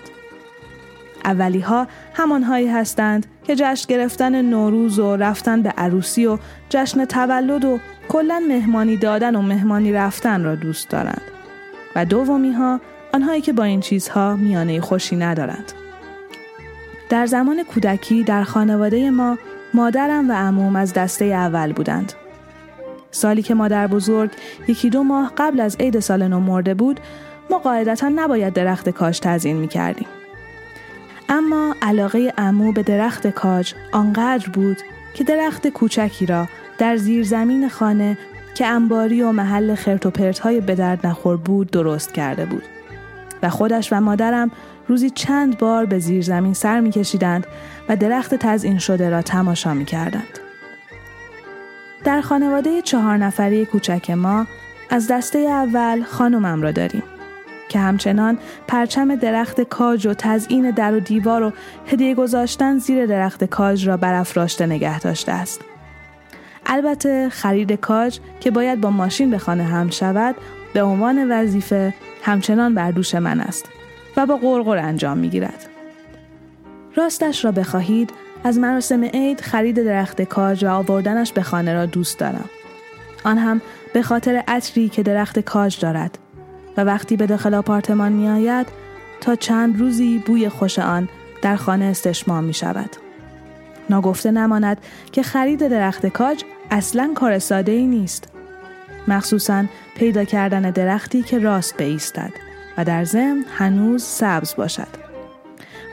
اولی 1.24 1.60
ها 1.60 1.86
همانهایی 2.14 2.68
هستند 2.68 3.26
که 3.44 3.56
جشن 3.56 3.86
گرفتن 3.88 4.42
نوروز 4.42 4.98
و 4.98 5.16
رفتن 5.16 5.62
به 5.62 5.70
عروسی 5.70 6.26
و 6.26 6.38
جشن 6.68 7.04
تولد 7.04 7.64
و 7.64 7.78
کلا 8.08 8.42
مهمانی 8.48 8.96
دادن 8.96 9.36
و 9.36 9.42
مهمانی 9.42 9.92
رفتن 9.92 10.44
را 10.44 10.54
دوست 10.54 10.88
دارند. 10.88 11.22
و 11.96 12.04
دومی 12.04 12.52
ها 12.52 12.80
آنهایی 13.14 13.40
که 13.40 13.52
با 13.52 13.64
این 13.64 13.80
چیزها 13.80 14.36
میانه 14.36 14.80
خوشی 14.80 15.16
ندارند. 15.16 15.72
در 17.08 17.26
زمان 17.26 17.64
کودکی 17.64 18.22
در 18.22 18.44
خانواده 18.44 19.10
ما 19.10 19.38
مادرم 19.74 20.30
و 20.30 20.32
عموم 20.32 20.76
از 20.76 20.92
دسته 20.92 21.24
اول 21.24 21.72
بودند. 21.72 22.12
سالی 23.10 23.42
که 23.42 23.54
مادر 23.54 23.86
بزرگ 23.86 24.30
یکی 24.68 24.90
دو 24.90 25.02
ماه 25.02 25.32
قبل 25.36 25.60
از 25.60 25.76
عید 25.80 26.00
سال 26.00 26.28
نو 26.28 26.40
مرده 26.40 26.74
بود 26.74 27.00
ما 27.50 27.58
قاعدتا 27.58 28.08
نباید 28.08 28.52
درخت 28.52 28.88
کاج 28.88 29.20
تزیین 29.20 29.56
می 29.56 29.68
کردیم. 29.68 30.06
اما 31.28 31.74
علاقه 31.82 32.32
امو 32.38 32.72
به 32.72 32.82
درخت 32.82 33.26
کاج 33.26 33.74
آنقدر 33.92 34.48
بود 34.48 34.76
که 35.14 35.24
درخت 35.24 35.68
کوچکی 35.68 36.26
را 36.26 36.48
در 36.78 36.96
زیر 36.96 37.24
زمین 37.24 37.68
خانه 37.68 38.18
که 38.54 38.66
انباری 38.66 39.22
و 39.22 39.32
محل 39.32 39.74
خرت 39.74 40.06
و 40.06 40.10
پرت 40.10 40.48
به 40.48 40.74
درد 40.74 41.06
نخور 41.06 41.36
بود 41.36 41.70
درست 41.70 42.14
کرده 42.14 42.46
بود 42.46 42.62
و 43.42 43.50
خودش 43.50 43.92
و 43.92 44.00
مادرم 44.00 44.50
روزی 44.88 45.10
چند 45.10 45.58
بار 45.58 45.84
به 45.84 45.98
زیر 45.98 46.22
زمین 46.22 46.54
سر 46.54 46.80
می 46.80 46.90
کشیدند 46.90 47.46
و 47.88 47.96
درخت 47.96 48.34
تزئین 48.34 48.78
شده 48.78 49.10
را 49.10 49.22
تماشا 49.22 49.74
می 49.74 49.84
کردند. 49.84 50.38
در 52.04 52.20
خانواده 52.20 52.82
چهار 52.82 53.16
نفری 53.16 53.66
کوچک 53.66 54.10
ما 54.10 54.46
از 54.90 55.08
دسته 55.08 55.38
اول 55.38 56.02
خانومم 56.02 56.62
را 56.62 56.72
داریم 56.72 57.02
که 57.68 57.78
همچنان 57.78 58.38
پرچم 58.68 59.14
درخت 59.14 59.60
کاج 59.60 60.06
و 60.06 60.14
تزئین 60.14 60.70
در 60.70 60.94
و 60.94 61.00
دیوار 61.00 61.42
و 61.42 61.52
هدیه 61.86 62.14
گذاشتن 62.14 62.78
زیر 62.78 63.06
درخت 63.06 63.44
کاج 63.44 63.88
را 63.88 63.96
برافراشته 63.96 64.66
نگه 64.66 65.00
داشته 65.00 65.32
است. 65.32 65.60
البته 66.66 67.28
خرید 67.28 67.72
کاج 67.72 68.18
که 68.40 68.50
باید 68.50 68.80
با 68.80 68.90
ماشین 68.90 69.30
به 69.30 69.38
خانه 69.38 69.64
هم 69.64 69.90
شود 69.90 70.34
به 70.74 70.82
عنوان 70.82 71.32
وظیفه 71.32 71.94
همچنان 72.22 72.74
بر 72.74 72.90
دوش 72.90 73.14
من 73.14 73.40
است 73.40 73.68
و 74.16 74.26
با 74.26 74.36
قرقر 74.36 74.76
انجام 74.76 75.18
می 75.18 75.28
گیرد. 75.28 75.66
راستش 76.96 77.44
را 77.44 77.52
بخواهید 77.52 78.10
از 78.44 78.58
مراسم 78.58 79.04
عید 79.04 79.40
خرید 79.40 79.84
درخت 79.84 80.22
کاج 80.22 80.64
و 80.64 80.68
آوردنش 80.68 81.32
به 81.32 81.42
خانه 81.42 81.74
را 81.74 81.86
دوست 81.86 82.18
دارم. 82.18 82.50
آن 83.24 83.38
هم 83.38 83.60
به 83.92 84.02
خاطر 84.02 84.42
عطری 84.48 84.88
که 84.88 85.02
درخت 85.02 85.38
کاج 85.38 85.80
دارد 85.80 86.18
و 86.76 86.84
وقتی 86.84 87.16
به 87.16 87.26
داخل 87.26 87.54
آپارتمان 87.54 88.12
می 88.12 88.28
آید 88.28 88.66
تا 89.20 89.34
چند 89.34 89.80
روزی 89.80 90.22
بوی 90.26 90.48
خوش 90.48 90.78
آن 90.78 91.08
در 91.42 91.56
خانه 91.56 91.84
استشمام 91.84 92.44
می 92.44 92.54
شود. 92.54 92.96
ناگفته 93.90 94.30
نماند 94.30 94.80
که 95.12 95.22
خرید 95.22 95.68
درخت 95.68 96.06
کاج 96.06 96.44
اصلا 96.70 97.12
کار 97.14 97.38
ساده 97.38 97.72
ای 97.72 97.86
نیست. 97.86 98.28
مخصوصا 99.08 99.64
پیدا 99.96 100.24
کردن 100.24 100.70
درختی 100.70 101.22
که 101.22 101.38
راست 101.38 101.76
بایستد 101.78 102.32
و 102.78 102.84
در 102.84 103.04
ضمن 103.04 103.44
هنوز 103.58 104.02
سبز 104.02 104.56
باشد. 104.56 104.88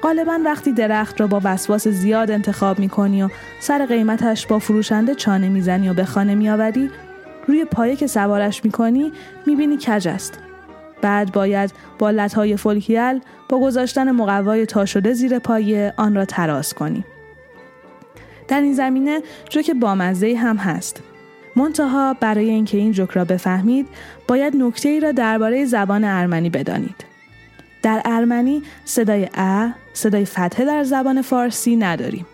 غالبا 0.04 0.40
وقتی 0.46 0.72
درخت 0.72 1.22
را 1.22 1.28
با 1.28 1.42
وسواس 1.44 1.88
زیاد 1.88 2.32
انتخاب 2.32 2.80
می 2.80 2.90
کنی 2.90 3.24
و 3.24 3.30
سر 3.60 3.86
قیمتش 3.86 4.48
با 4.48 4.60
فروشنده 4.60 5.16
چانه 5.16 5.50
می‌زنی 5.50 5.90
و 5.90 5.94
به 5.94 6.06
خانه 6.06 6.36
میآوری 6.36 6.90
روی 7.48 7.66
پایه 7.66 7.96
که 7.96 8.08
سوارش 8.08 8.66
می‌کنی 8.66 9.12
می‌بینی 9.46 9.78
کج 9.78 10.08
است 10.08 10.40
بعد 11.02 11.32
باید 11.32 11.72
با 12.00 12.12
لطهای 12.12 12.58
فولکیل 12.58 13.22
با 13.50 13.60
گذاشتن 13.60 14.12
مقوای 14.12 14.66
تا 14.66 14.86
شده 14.86 15.14
زیر 15.14 15.40
پایه 15.40 15.94
آن 15.98 16.16
را 16.16 16.26
تراس 16.26 16.74
کنی 16.74 17.06
در 18.48 18.62
این 18.62 18.74
زمینه 18.74 19.22
جوک 19.50 19.72
بامزه 19.72 20.36
هم 20.36 20.58
هست 20.58 21.02
منتها 21.56 22.14
برای 22.14 22.50
اینکه 22.50 22.78
این 22.78 22.92
جوک 22.92 23.12
را 23.12 23.26
بفهمید 23.26 23.88
باید 24.28 24.56
نکته 24.56 24.90
ای 24.90 25.00
را 25.00 25.12
درباره 25.12 25.66
زبان 25.66 26.04
ارمنی 26.04 26.50
بدانید 26.50 27.06
در 27.82 28.02
ارمنی 28.06 28.64
صدای 28.86 29.30
ا 29.34 29.70
صدای 29.94 30.26
فتحه 30.26 30.66
در 30.66 30.84
زبان 30.84 31.22
فارسی 31.22 31.76
نداریم 31.76 32.26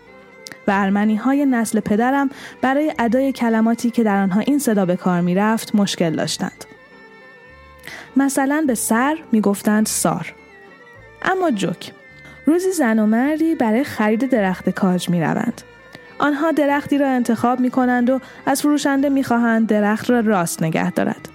و 0.66 0.70
ارمنی 0.74 1.16
های 1.16 1.46
نسل 1.46 1.80
پدرم 1.80 2.30
برای 2.62 2.94
ادای 2.98 3.32
کلماتی 3.32 3.90
که 3.90 4.02
در 4.02 4.22
آنها 4.22 4.40
این 4.40 4.58
صدا 4.58 4.86
به 4.86 4.96
کار 4.96 5.20
می 5.20 5.34
رفت 5.34 5.74
مشکل 5.74 6.16
داشتند. 6.16 6.64
مثلا 8.16 8.64
به 8.66 8.74
سر 8.74 9.18
می 9.32 9.40
گفتند 9.40 9.86
سار. 9.86 10.34
اما 11.22 11.50
جوک 11.50 11.92
روزی 12.46 12.72
زن 12.72 12.98
و 12.98 13.06
مردی 13.06 13.54
برای 13.54 13.84
خرید 13.84 14.30
درخت 14.30 14.70
کاج 14.70 15.08
می 15.08 15.20
روند. 15.20 15.62
آنها 16.20 16.50
درختی 16.50 16.98
را 16.98 17.08
انتخاب 17.08 17.60
می 17.60 17.70
کنند 17.70 18.10
و 18.10 18.20
از 18.46 18.62
فروشنده 18.62 19.08
می 19.08 19.24
خواهند 19.24 19.66
درخت 19.66 20.10
را 20.10 20.20
راست 20.20 20.62
نگه 20.62 20.90
دارد. 20.90 21.28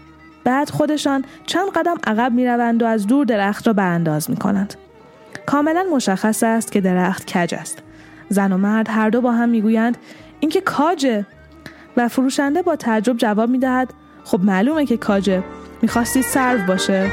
بعد 0.44 0.70
خودشان 0.70 1.26
چند 1.46 1.70
قدم 1.70 1.96
عقب 2.08 2.32
می 2.32 2.48
روند 2.48 2.84
و 2.84 2.86
از 2.86 3.08
دور 3.08 3.26
درخت 3.26 3.68
را 3.68 3.74
برانداز 3.74 4.30
می 4.30 4.36
کنند. 4.36 4.74
کاملا 5.46 5.86
مشخص 5.94 6.44
است 6.44 6.72
که 6.72 6.82
درخت 6.82 7.26
کج 7.26 7.56
است. 7.56 7.80
زن 8.30 8.52
و 8.52 8.58
مرد 8.58 8.90
هر 8.90 9.10
دو 9.10 9.22
با 9.22 9.32
هم 9.32 9.50
می‌گویند 9.50 9.98
اینکه 10.40 10.62
کاجه 10.62 11.26
و 11.98 12.08
فروشنده 12.08 12.62
با 12.62 12.76
تعجب 12.76 13.18
جواب 13.18 13.50
می‌دهد 13.50 13.94
خب 14.24 14.40
معلومه 14.44 14.86
که 14.86 14.98
کاجه 14.98 15.44
می‌خواستید 15.82 16.24
سرو 16.24 16.66
باشه 16.68 17.12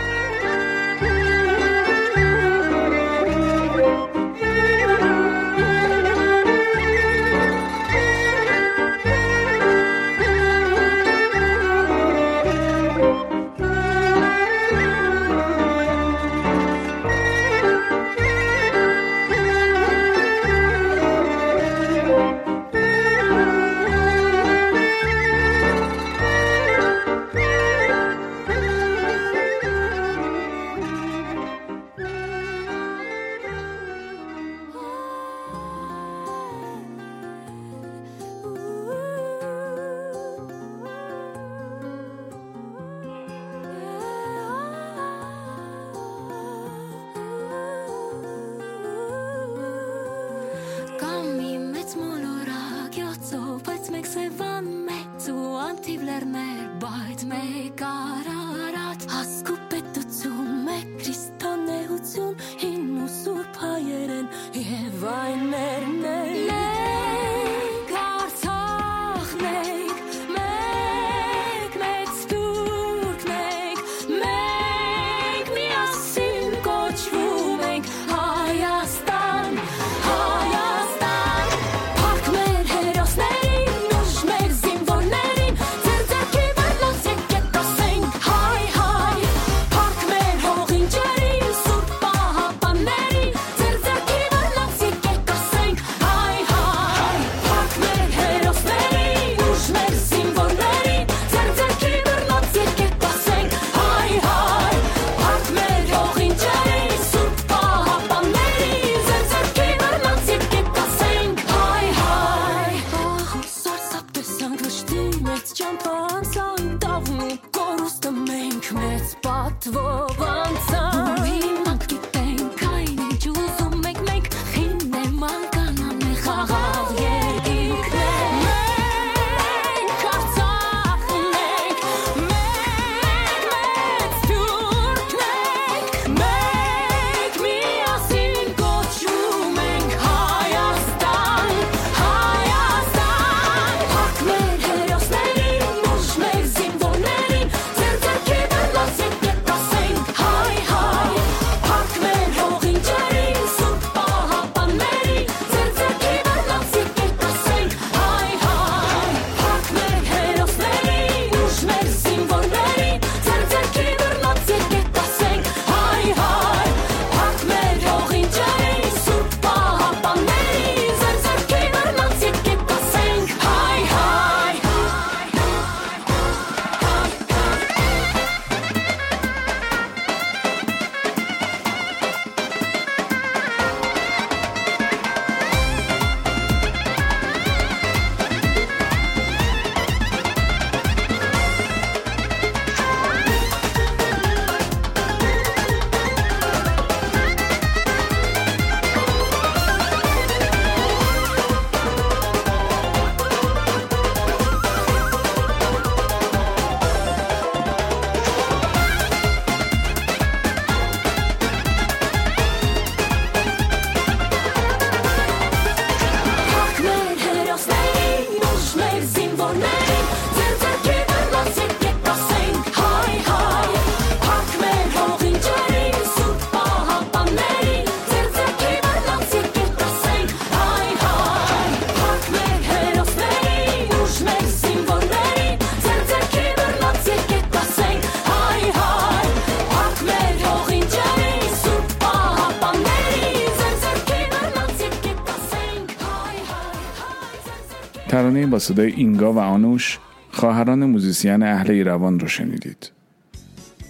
با 248.53 248.83
اینگا 248.83 249.33
و 249.33 249.39
آنوش 249.39 249.99
خواهران 250.31 250.85
موزیسین 250.85 251.43
اهل 251.43 251.71
ایروان 251.71 252.21
رو 252.21 252.29
شنیدید. 252.29 252.91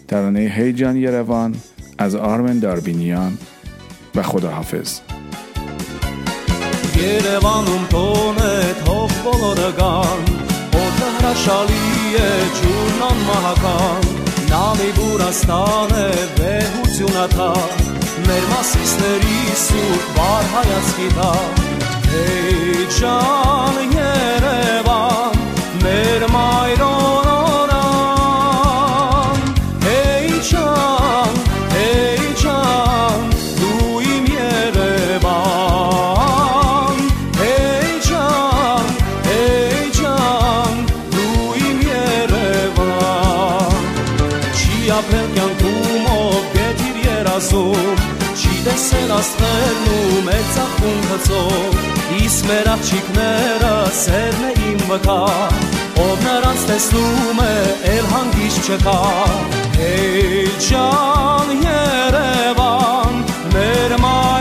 ترانه 0.09 0.41
هیجان 0.41 0.97
یروان 0.97 1.55
از 1.99 2.15
آرمن 2.15 2.59
داربینیان 2.59 3.39
و 4.15 4.23
خدا 4.23 4.39
خداحافظ 4.39 5.01
یروانم 6.97 7.87
پونت 7.91 8.89
هف 8.89 9.23
بلودگان 9.25 10.19
او 10.73 10.81
تهر 10.99 11.35
شالیه 11.35 12.31
چونان 12.63 13.17
محکان 13.17 14.01
نامی 14.51 14.93
بورستانه 14.97 16.11
به 16.37 16.65
حوزیونتا 16.65 17.55
مرماسیستری 18.29 19.55
سود 19.55 20.15
بار 20.17 20.43
هایت 20.43 20.83
سکیتا 20.83 21.35
هیجان 22.13 23.32
Անասներն 49.23 49.85
ու 49.87 50.20
մեծ 50.27 50.57
ախուն 50.59 51.05
հծով, 51.07 51.77
Իս 52.18 52.39
մեր 52.49 52.70
աղջիքները 52.73 53.70
սերն 53.95 54.49
է 54.49 54.51
իմ 54.73 54.83
վկա, 54.89 55.18
Ով 56.03 56.25
նրանց 56.25 56.64
տեսնում 56.73 57.43
է, 57.45 57.55
էլ 57.93 58.11
հանգիշ 58.16 58.59
չկա, 58.66 58.99
Հեյ 59.79 60.51
ճան 60.66 61.55
երևան, 61.68 63.25
մեր 63.55 63.99
մար 64.03 64.32